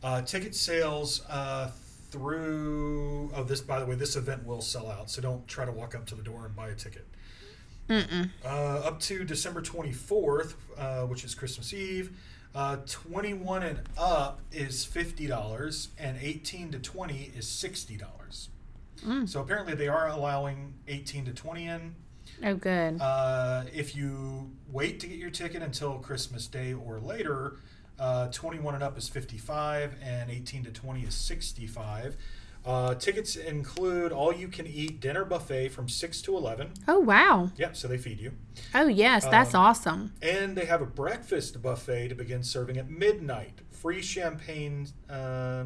Uh, 0.03 0.21
ticket 0.23 0.55
sales 0.55 1.25
uh, 1.29 1.71
through. 2.11 3.31
Oh, 3.35 3.45
this 3.45 3.61
by 3.61 3.79
the 3.79 3.87
way, 3.87 3.95
this 3.95 4.17
event 4.17 4.45
will 4.45 4.61
sell 4.61 4.91
out, 4.91 5.11
so 5.11 5.23
don't 5.23 5.47
try 5.47 5.65
to 5.65 5.73
walk 5.73 5.95
up 5.95 6.07
to 6.07 6.15
the 6.17 6.23
door 6.23 6.45
and 6.45 6.57
buy 6.57 6.69
a 6.69 6.75
ticket. 6.75 7.07
Uh, 8.45 8.49
up 8.49 9.01
to 9.01 9.23
December 9.23 9.61
24th, 9.61 10.55
uh, 10.79 11.03
which 11.03 11.25
is 11.25 11.35
Christmas 11.35 11.73
Eve. 11.75 12.17
Uh, 12.55 12.77
21 12.87 13.63
and 13.63 13.81
up 13.99 14.41
is 14.51 14.85
$50, 14.87 15.89
and 15.99 16.19
18 16.21 16.71
to 16.73 16.79
20 16.79 17.33
is 17.37 17.47
$60. 17.47 18.49
So 19.27 19.41
apparently 19.41 19.75
they 19.75 19.89
are 19.89 20.09
allowing 20.09 20.75
18 20.89 21.25
to 21.27 21.33
20 21.33 21.67
in. 21.67 21.95
Oh, 22.45 22.55
good. 22.55 23.01
Uh, 23.01 23.65
if 23.75 23.95
you 23.97 24.51
wait 24.71 25.01
to 25.01 25.07
get 25.07 25.19
your 25.19 25.31
ticket 25.31 25.63
until 25.63 25.99
Christmas 25.99 26.47
Day 26.47 26.73
or 26.73 26.99
later, 27.01 27.57
Uh, 27.99 28.27
21 28.33 28.75
and 28.75 28.83
up 28.83 28.97
is 28.99 29.09
55, 29.09 29.95
and 30.03 30.29
18 30.31 30.65
to 30.65 30.71
20 30.73 31.03
is 31.03 31.15
65. 31.15 32.17
Uh, 32.65 32.95
tickets 32.95 33.37
include 33.37 34.11
all 34.13 34.33
you 34.33 34.49
can 34.49 34.67
eat 34.67 34.99
dinner 34.99 35.25
buffet 35.25 35.69
from 35.69 35.89
6 35.89 36.23
to 36.23 36.37
11. 36.37 36.73
Oh, 36.89 36.99
wow. 37.01 37.51
Yep, 37.57 37.77
so 37.77 37.87
they 37.87 37.99
feed 37.99 38.19
you. 38.19 38.33
Oh, 38.75 38.87
yes. 38.89 39.25
That's 39.27 39.55
Um, 39.55 39.61
awesome. 39.61 40.13
And 40.23 40.57
they 40.57 40.65
have 40.65 40.81
a 40.81 40.87
breakfast 40.87 41.61
buffet 41.63 42.09
to 42.09 42.15
begin 42.15 42.43
serving 42.43 42.77
at 42.77 42.89
midnight. 42.91 43.61
Free 43.71 44.03
champagne, 44.03 44.89
uh, 45.09 45.65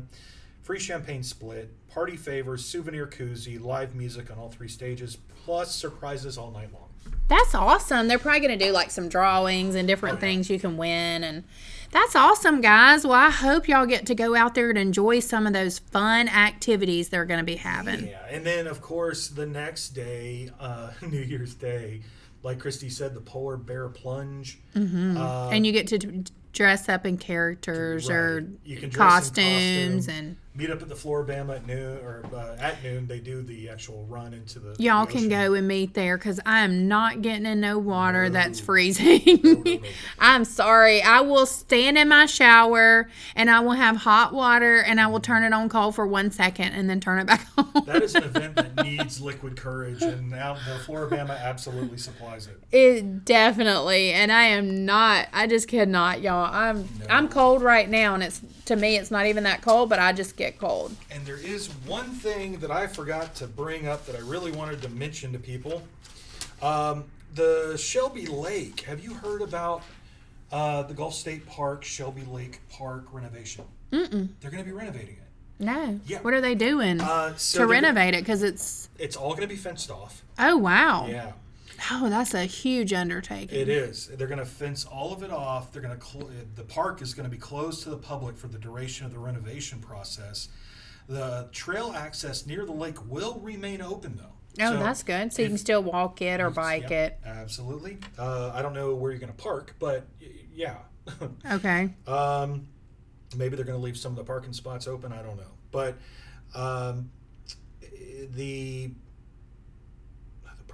free 0.62 0.80
champagne 0.80 1.22
split, 1.22 1.72
party 1.96 2.14
favors, 2.14 2.62
souvenir 2.62 3.06
koozie, 3.06 3.58
live 3.58 3.94
music 3.94 4.30
on 4.30 4.36
all 4.38 4.50
three 4.50 4.68
stages, 4.68 5.16
plus 5.46 5.74
surprises 5.74 6.36
all 6.36 6.50
night 6.50 6.70
long. 6.74 6.82
That's 7.28 7.54
awesome. 7.54 8.06
They're 8.06 8.18
probably 8.18 8.40
going 8.46 8.58
to 8.58 8.62
do 8.66 8.70
like 8.70 8.90
some 8.90 9.08
drawings 9.08 9.74
and 9.74 9.88
different 9.88 10.16
Oh, 10.16 10.16
yeah. 10.18 10.20
things 10.32 10.50
you 10.50 10.60
can 10.60 10.76
win. 10.76 11.24
And 11.24 11.44
that's 11.92 12.14
awesome, 12.14 12.60
guys. 12.60 13.04
Well, 13.06 13.14
I 13.14 13.30
hope 13.30 13.66
y'all 13.66 13.86
get 13.86 14.04
to 14.06 14.14
go 14.14 14.36
out 14.36 14.54
there 14.54 14.68
and 14.68 14.76
enjoy 14.76 15.20
some 15.20 15.46
of 15.46 15.54
those 15.54 15.78
fun 15.78 16.28
activities 16.28 17.08
they're 17.08 17.24
going 17.24 17.40
to 17.40 17.44
be 17.46 17.56
having. 17.56 18.08
Yeah, 18.08 18.26
and 18.28 18.44
then 18.44 18.66
of 18.66 18.82
course 18.82 19.28
the 19.28 19.46
next 19.46 19.88
day, 19.94 20.50
uh, 20.60 20.90
New 21.00 21.20
Year's 21.22 21.54
Day, 21.54 22.02
like 22.42 22.58
Christy 22.58 22.90
said, 22.90 23.14
the 23.14 23.22
polar 23.22 23.56
bear 23.56 23.88
plunge. 23.88 24.58
Mm-hmm. 24.74 25.16
Uh, 25.16 25.48
and 25.48 25.64
you 25.66 25.72
get 25.72 25.86
to 25.88 26.24
dress 26.56 26.88
up 26.88 27.06
in 27.06 27.16
characters 27.18 28.10
or 28.10 28.36
Right. 28.36 28.46
You 28.64 28.76
can 28.78 28.90
costumes 28.90 30.06
costume. 30.06 30.14
and 30.26 30.36
meet 30.54 30.70
up 30.70 30.80
at 30.80 30.88
the 30.88 30.96
Flora-Bama 30.96 31.54
at 31.56 31.66
noon, 31.66 31.98
or 31.98 32.24
uh, 32.34 32.56
at 32.58 32.82
noon 32.82 33.06
they 33.06 33.20
do 33.20 33.42
the 33.42 33.68
actual 33.68 34.06
run 34.08 34.32
into 34.32 34.58
the. 34.58 34.74
y'all 34.78 35.04
the 35.04 35.12
can 35.12 35.28
go 35.28 35.52
and 35.52 35.68
meet 35.68 35.92
there 35.92 36.16
because 36.16 36.40
i 36.46 36.60
am 36.60 36.88
not 36.88 37.20
getting 37.20 37.44
in 37.44 37.60
no 37.60 37.78
water 37.78 38.30
that's 38.30 38.58
freezing 38.58 39.20
No, 39.44 39.52
no, 39.52 39.62
no. 39.74 39.78
i'm 40.18 40.46
sorry 40.46 41.02
i 41.02 41.20
will 41.20 41.44
stand 41.44 41.98
in 41.98 42.08
my 42.08 42.24
shower 42.24 43.06
and 43.34 43.50
i 43.50 43.60
will 43.60 43.72
have 43.72 43.96
hot 43.98 44.32
water 44.32 44.78
and 44.80 44.98
i 44.98 45.06
will 45.06 45.20
turn 45.20 45.42
it 45.44 45.52
on 45.52 45.68
cold 45.68 45.94
for 45.94 46.06
one 46.06 46.30
second 46.30 46.72
and 46.72 46.88
then 46.88 47.00
turn 47.00 47.18
it 47.18 47.26
back 47.26 47.46
on 47.58 47.70
That 47.84 48.02
is 48.02 48.14
an 48.14 48.24
event 48.24 48.54
that 48.56 48.82
needs 48.82 49.20
liquid 49.20 49.56
courage, 49.58 50.00
and 50.02 50.30
now 50.30 50.54
the 50.54 50.78
Flora-Bama 50.86 51.38
absolutely 51.38 51.98
supplies 51.98 52.46
it. 52.48 52.58
It 52.72 53.24
definitely, 53.26 54.12
and 54.12 54.32
I 54.32 54.44
am 54.44 54.84
not. 54.86 55.28
I 55.32 55.46
just 55.46 55.68
cannot, 55.68 56.20
y'all. 56.22 56.45
I'm 56.52 56.88
I'm 57.08 57.28
cold 57.28 57.62
right 57.62 57.88
now, 57.88 58.14
and 58.14 58.22
it's 58.22 58.40
to 58.66 58.76
me 58.76 58.96
it's 58.96 59.10
not 59.10 59.26
even 59.26 59.44
that 59.44 59.62
cold, 59.62 59.88
but 59.88 59.98
I 59.98 60.12
just 60.12 60.36
get 60.36 60.58
cold. 60.58 60.94
And 61.10 61.24
there 61.26 61.36
is 61.38 61.68
one 61.86 62.10
thing 62.10 62.58
that 62.60 62.70
I 62.70 62.86
forgot 62.86 63.34
to 63.36 63.46
bring 63.46 63.86
up 63.86 64.06
that 64.06 64.16
I 64.16 64.20
really 64.20 64.52
wanted 64.52 64.82
to 64.82 64.88
mention 64.88 65.32
to 65.32 65.38
people. 65.38 65.82
Um, 66.62 67.04
the 67.34 67.76
Shelby 67.76 68.26
Lake. 68.26 68.80
Have 68.82 69.00
you 69.04 69.14
heard 69.14 69.42
about 69.42 69.82
uh, 70.50 70.82
the 70.84 70.94
Gulf 70.94 71.14
State 71.14 71.46
Park 71.46 71.84
Shelby 71.84 72.22
Lake 72.24 72.60
Park 72.70 73.04
renovation? 73.12 73.64
Mm-mm. 73.92 74.28
They're 74.40 74.50
going 74.50 74.64
to 74.64 74.68
be 74.68 74.74
renovating 74.76 75.16
it. 75.16 75.22
No. 75.58 76.00
Yeah. 76.06 76.20
What 76.20 76.34
are 76.34 76.40
they 76.40 76.54
doing 76.54 77.00
Uh, 77.00 77.34
so 77.36 77.60
to 77.60 77.66
renovate 77.66 78.14
it? 78.14 78.20
Because 78.20 78.42
it's 78.42 78.88
It's 78.98 79.16
all 79.16 79.30
going 79.30 79.42
to 79.42 79.46
be 79.46 79.56
fenced 79.56 79.90
off. 79.90 80.22
oh 80.38 80.56
wow, 80.56 81.06
Yeah, 81.08 81.32
oh 81.90 82.08
that's 82.08 82.34
a 82.34 82.44
huge 82.44 82.92
undertaking. 82.92 83.58
it 83.58 83.68
is. 83.68 84.08
They're 84.08 84.26
going 84.26 84.38
to 84.38 84.44
fence 84.46 84.84
all 84.84 85.12
of 85.12 85.22
it 85.22 85.30
off. 85.30 85.72
They're 85.72 85.82
going 85.82 85.98
to 85.98 86.04
cl- 86.04 86.30
the 86.54 86.62
park 86.64 87.02
is 87.02 87.14
going 87.14 87.24
to 87.24 87.30
be 87.30 87.38
closed 87.40 87.82
to 87.84 87.90
the 87.90 87.96
public 87.98 88.36
for 88.36 88.48
the 88.48 88.58
duration 88.58 89.06
of 89.06 89.12
the 89.12 89.18
renovation 89.18 89.78
process. 89.80 90.48
The 91.08 91.48
trail 91.52 91.92
access 91.96 92.46
near 92.46 92.64
the 92.66 92.72
lake 92.72 92.96
will 93.08 93.38
remain 93.40 93.80
open 93.80 94.16
though. 94.16 94.32
Oh, 94.64 94.72
So 94.72 94.78
that's 94.78 95.02
good. 95.02 95.32
So 95.32 95.42
you 95.42 95.48
can 95.48 95.58
still 95.58 95.82
walk 95.82 96.22
it 96.22 96.40
or 96.40 96.50
bike 96.50 96.88
Yep, 96.88 96.90
it. 96.90 97.18
Absolutely. 97.26 97.98
Uh, 98.18 98.50
I 98.54 98.62
don't 98.62 98.72
know 98.72 98.94
where 98.94 99.10
you're 99.12 99.20
going 99.20 99.32
to 99.32 99.36
park, 99.42 99.74
but 99.78 100.06
y- 100.20 100.28
yeah. 100.54 100.76
Okay. 101.52 101.90
um, 102.06 102.66
maybe 103.36 103.54
they're 103.54 103.64
going 103.66 103.78
to 103.78 103.84
leave 103.84 103.96
some 103.98 104.12
of 104.12 104.16
the 104.16 104.24
parking 104.24 104.52
spots 104.52 104.88
open. 104.88 105.12
I 105.12 105.22
don't 105.22 105.36
know. 105.36 105.52
But 105.70 105.98
um, 106.54 107.10
the 108.34 108.90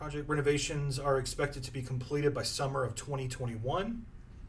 project 0.03 0.29
renovations 0.29 0.99
are 0.99 1.17
expected 1.19 1.62
to 1.62 1.73
be 1.73 1.81
completed 1.81 2.35
by 2.35 2.43
summer 2.43 2.83
of 2.83 2.97
2021. 2.97 4.05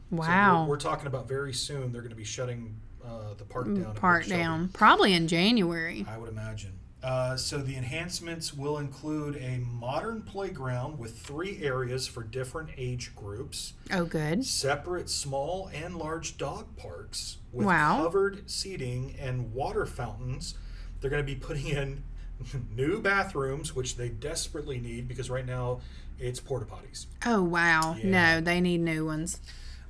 So 0.09 0.15
we're- 0.17 0.27
Wow. 0.27 0.65
we're, 0.65 0.77
talking 0.77 1.05
about 1.05 1.27
very 1.27 1.53
soon. 1.53 1.91
They're 1.91 2.01
going 2.01 2.09
to 2.09 2.15
be 2.15 2.23
shutting 2.23 2.75
uh, 3.05 3.35
the 3.37 3.43
park 3.45 3.67
down. 3.67 3.93
Park 3.93 4.25
down. 4.25 4.69
Probably 4.69 5.13
in 5.13 5.27
January. 5.27 6.07
I 6.09 6.17
would 6.17 6.29
imagine. 6.29 6.71
Uh, 7.03 7.35
so 7.37 7.59
the 7.59 7.75
enhancements 7.75 8.51
will 8.53 8.79
include 8.79 9.35
a 9.35 9.59
modern 9.59 10.23
playground 10.23 10.97
with 10.97 11.19
three 11.19 11.61
areas 11.61 12.07
for 12.07 12.23
different 12.23 12.69
age 12.75 13.15
groups, 13.15 13.73
Oh, 13.91 14.05
good. 14.05 14.43
separate 14.45 15.07
small 15.09 15.69
and 15.71 15.97
large 15.97 16.35
dog 16.39 16.75
parks 16.77 17.37
with 17.51 17.67
Wow. 17.67 18.01
covered 18.03 18.49
seating 18.49 19.15
and 19.19 19.53
water 19.53 19.85
fountains. 19.85 20.55
They're 20.99 21.11
going 21.11 21.23
to 21.23 21.31
be 21.31 21.35
putting 21.39 21.67
in 21.67 22.03
new 22.75 23.01
bathrooms, 23.01 23.75
which 23.75 23.95
they 23.95 24.09
desperately 24.09 24.79
need 24.79 25.07
because 25.07 25.29
right 25.29 25.45
now 25.45 25.79
it's 26.19 26.39
porta 26.39 26.65
potties. 26.65 27.05
Oh 27.25 27.41
wow. 27.41 27.95
Yeah. 27.97 28.09
No, 28.09 28.41
they 28.41 28.61
need 28.61 28.81
new 28.81 29.05
ones. 29.05 29.39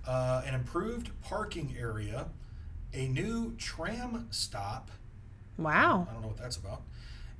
Uh, 0.07 0.41
an 0.45 0.53
improved 0.53 1.09
parking 1.21 1.75
area, 1.79 2.27
a 2.93 3.07
new 3.07 3.55
tram 3.57 4.27
stop. 4.31 4.91
Wow. 5.57 6.07
I 6.09 6.13
don't 6.13 6.21
know 6.21 6.27
what 6.29 6.37
that's 6.37 6.57
about. 6.57 6.81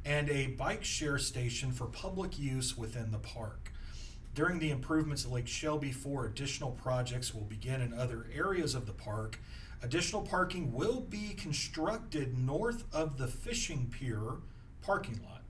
And 0.06 0.30
a 0.30 0.48
bike 0.48 0.84
share 0.84 1.18
station 1.18 1.72
for 1.72 1.86
public 1.86 2.38
use 2.38 2.78
within 2.78 3.12
the 3.12 3.20
park. 3.20 3.72
During 4.36 4.60
the 4.60 4.72
improvements 4.72 5.26
at 5.26 5.32
Lake 5.32 5.48
Shelby, 5.48 5.92
four 5.92 6.26
additional 6.26 6.72
projects 6.72 7.34
will 7.34 7.44
begin 7.44 7.82
in 7.82 7.94
other 7.94 8.26
areas 8.34 8.76
of 8.76 8.88
the 8.88 8.94
park. 8.94 9.40
Additional 9.82 10.22
parking 10.22 10.74
will 10.74 11.02
be 11.02 11.34
constructed 11.34 12.38
north 12.38 12.84
of 12.94 13.18
the 13.18 13.28
fishing 13.28 13.92
pier 13.92 14.38
parking 14.84 15.20
lot. 15.24 15.42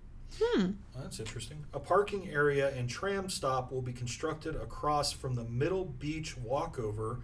Hmm. 0.41 0.61
Well, 0.93 1.03
that's 1.03 1.19
interesting. 1.19 1.63
A 1.73 1.79
parking 1.79 2.27
area 2.29 2.73
and 2.75 2.89
tram 2.89 3.29
stop 3.29 3.71
will 3.71 3.81
be 3.81 3.93
constructed 3.93 4.55
across 4.55 5.11
from 5.11 5.35
the 5.35 5.43
Middle 5.43 5.85
Beach 5.85 6.35
walkover 6.37 7.19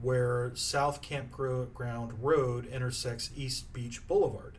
where 0.00 0.52
South 0.54 1.00
Campground 1.02 2.12
Road 2.22 2.66
intersects 2.66 3.30
East 3.36 3.72
Beach 3.72 4.06
Boulevard. 4.06 4.54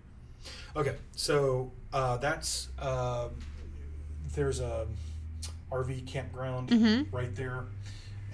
Okay, 0.76 0.96
so 1.16 1.72
uh, 1.94 2.18
that's 2.18 2.70
um 2.80 3.32
there's 4.36 4.60
a 4.60 4.88
RV 5.72 6.06
campground 6.08 6.70
Mhm. 6.70 7.12
right 7.12 7.34
there, 7.36 7.66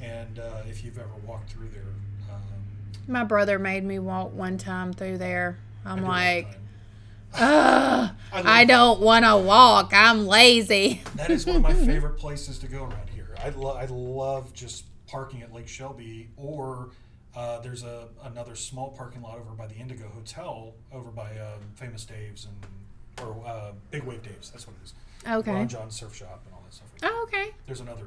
and 0.02 0.40
uh, 0.40 0.62
if 0.70 0.84
you've 0.84 0.98
ever 1.00 1.16
walked 1.26 1.52
through 1.52 1.70
there, 1.70 1.82
um, 2.32 2.42
My 3.08 3.24
brother 3.24 3.58
made 3.60 3.84
me 3.84 4.00
walk 4.00 4.34
one 4.34 4.58
time 4.58 4.94
through 4.94 5.18
there. 5.18 5.58
I'm 5.86 5.98
do 6.00 6.04
it 6.04 6.08
all 6.08 6.12
the 6.14 6.18
like. 6.20 6.58
Ugh, 7.36 8.12
I 8.32 8.38
love 8.38 8.46
I 8.46 8.66
don't 8.66 9.00
want 9.02 9.26
to 9.26 9.38
walk. 9.38 9.92
I'm 9.94 10.28
lazy. 10.28 11.02
That 11.16 11.30
is 11.32 11.46
one 11.46 11.56
of 11.58 11.62
my 11.62 11.74
favorite 11.74 12.18
places 12.18 12.60
to 12.60 12.68
go 12.68 12.84
around 12.84 13.10
here. 13.14 13.28
I, 13.44 13.50
lo- 13.50 13.76
I 13.76 13.86
love 13.86 14.54
just 14.54 14.86
parking 15.08 15.42
at 15.42 15.54
Lake 15.54 15.68
Shelby, 15.68 16.30
or 16.38 16.90
uh, 17.36 17.60
there's 17.60 17.84
a 17.84 18.08
another 18.24 18.56
small 18.56 18.90
parking 18.92 19.22
lot 19.22 19.38
over 19.40 19.52
by 19.52 19.68
the 19.68 19.76
Indigo 19.76 20.08
Hotel, 20.10 20.74
over 20.92 21.10
by 21.12 21.32
um, 21.40 21.60
Famous 21.76 22.06
Dave's 22.06 22.46
and 22.46 23.26
or 23.28 23.44
uh, 23.46 23.72
Big 23.92 24.04
Wave 24.04 24.22
Dave's. 24.24 24.50
That's 24.52 24.66
what 24.68 24.76
it 24.82 24.86
is. 24.86 24.94
Okay. 25.28 25.52
Ron 25.52 25.68
Jon 25.68 25.92
Surf 25.92 26.16
Shop 26.16 26.42
and 26.46 26.54
all 26.54 26.62
that 26.66 26.74
stuff. 26.74 26.88
Like 26.94 27.02
that. 27.02 27.12
Oh, 27.14 27.24
okay. 27.24 27.52
There's 27.68 27.80
another. 27.80 28.06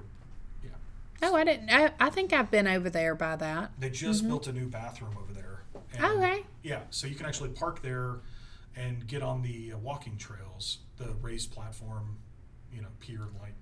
Yeah, 0.65 0.71
Oh, 1.23 1.35
I 1.35 1.45
didn't. 1.45 1.71
I, 1.71 1.93
I 1.99 2.11
think 2.11 2.33
I've 2.33 2.51
been 2.51 2.67
over 2.67 2.91
there 2.91 3.15
by 3.15 3.37
that. 3.37 3.71
they 3.79 3.91
just 3.91 4.27
built 4.27 4.47
a 4.47 4.53
new 4.53 4.67
bathroom 4.69 5.17
over 5.21 5.33
there. 5.33 5.43
and- 5.93 6.01
Mm-hmm. 6.03 6.19
Okay. 6.23 6.45
Yeah, 6.63 6.81
so 6.91 7.07
you 7.07 7.15
can 7.15 7.27
actually 7.27 7.51
park 7.51 7.81
there 7.83 8.17
and 8.77 9.07
get 9.07 9.23
on 9.23 9.43
the 9.43 9.73
uh, 9.73 9.79
walking 9.79 10.17
trails, 10.17 10.79
the 10.99 11.09
raised 11.23 11.53
platform, 11.53 12.19
you 12.73 12.83
know, 12.83 12.89
pier 13.01 13.21
like. 13.41 13.55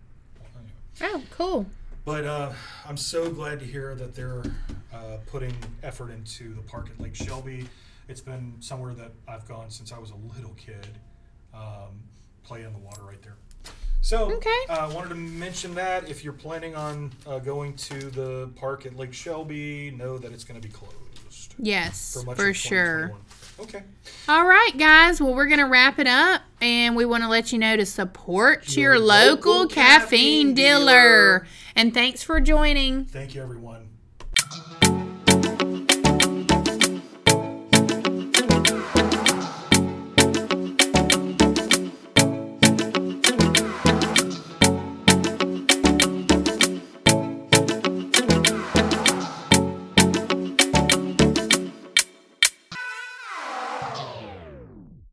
Anyway. 0.57 1.15
Oh, 1.15 1.23
cool. 1.31 1.67
But 2.05 2.25
uh, 2.27 2.53
I'm 2.87 2.97
so 2.97 3.31
glad 3.31 3.61
to 3.61 3.67
hear 3.67 3.95
that 3.95 4.15
they're 4.15 4.43
uh, 4.93 5.17
putting 5.27 5.55
effort 5.83 6.11
into 6.11 6.55
the 6.55 6.63
park 6.63 6.91
at 6.91 7.01
Lake 7.01 7.15
Shelby. 7.15 7.67
It's 8.09 8.21
been 8.21 8.57
somewhere 8.61 8.93
that 8.95 9.13
I've 9.27 9.49
gone 9.49 9.71
since 9.71 9.91
I 9.91 9.99
was 9.99 10.11
a 10.11 10.37
little 10.37 10.55
kid, 10.55 10.87
um, 11.55 12.03
play 12.43 12.63
in 12.63 12.73
the 12.73 12.79
water 12.79 13.03
right 13.03 13.23
there. 13.23 13.37
So, 14.03 14.31
Okay. 14.33 14.51
I 14.69 14.81
uh, 14.81 14.93
wanted 14.93 15.09
to 15.09 15.15
mention 15.15 15.75
that 15.77 16.11
if 16.11 16.23
you're 16.23 16.35
planning 16.35 16.77
on 16.77 17.11
uh, 17.27 17.39
going 17.39 17.75
to 17.75 18.11
the 18.11 18.51
park 18.55 18.85
at 18.85 18.95
Lake 18.97 19.15
Shelby, 19.15 19.91
know 19.97 20.19
that 20.19 20.31
it's 20.31 20.45
going 20.45 20.61
to 20.61 20.67
be 20.67 20.73
closed 20.73 21.55
Yes, 21.59 22.13
for 22.15 22.27
much 22.27 22.37
for 22.37 22.53
sure. 22.53 23.13
2021. 23.57 23.69
Okay. 23.69 23.83
All 24.29 24.45
right, 24.47 24.73
guys. 24.77 25.21
Well, 25.21 25.35
we're 25.35 25.47
going 25.47 25.59
to 25.61 25.67
wrap 25.67 25.99
it 25.99 26.07
up, 26.07 26.43
and 26.61 26.97
we 26.97 27.05
want 27.05 27.23
to 27.23 27.29
let 27.29 27.53
you 27.53 27.59
know 27.59 27.77
to 27.77 27.87
support 27.87 28.77
your, 28.77 28.95
Your 28.95 29.01
local, 29.01 29.53
local 29.53 29.69
caffeine, 29.69 30.01
caffeine 30.49 30.55
dealer. 30.55 31.39
dealer. 31.41 31.47
And 31.77 31.93
thanks 31.95 32.23
for 32.23 32.41
joining. 32.41 33.05
Thank 33.05 33.35
you, 33.35 33.43
everyone. 33.43 33.89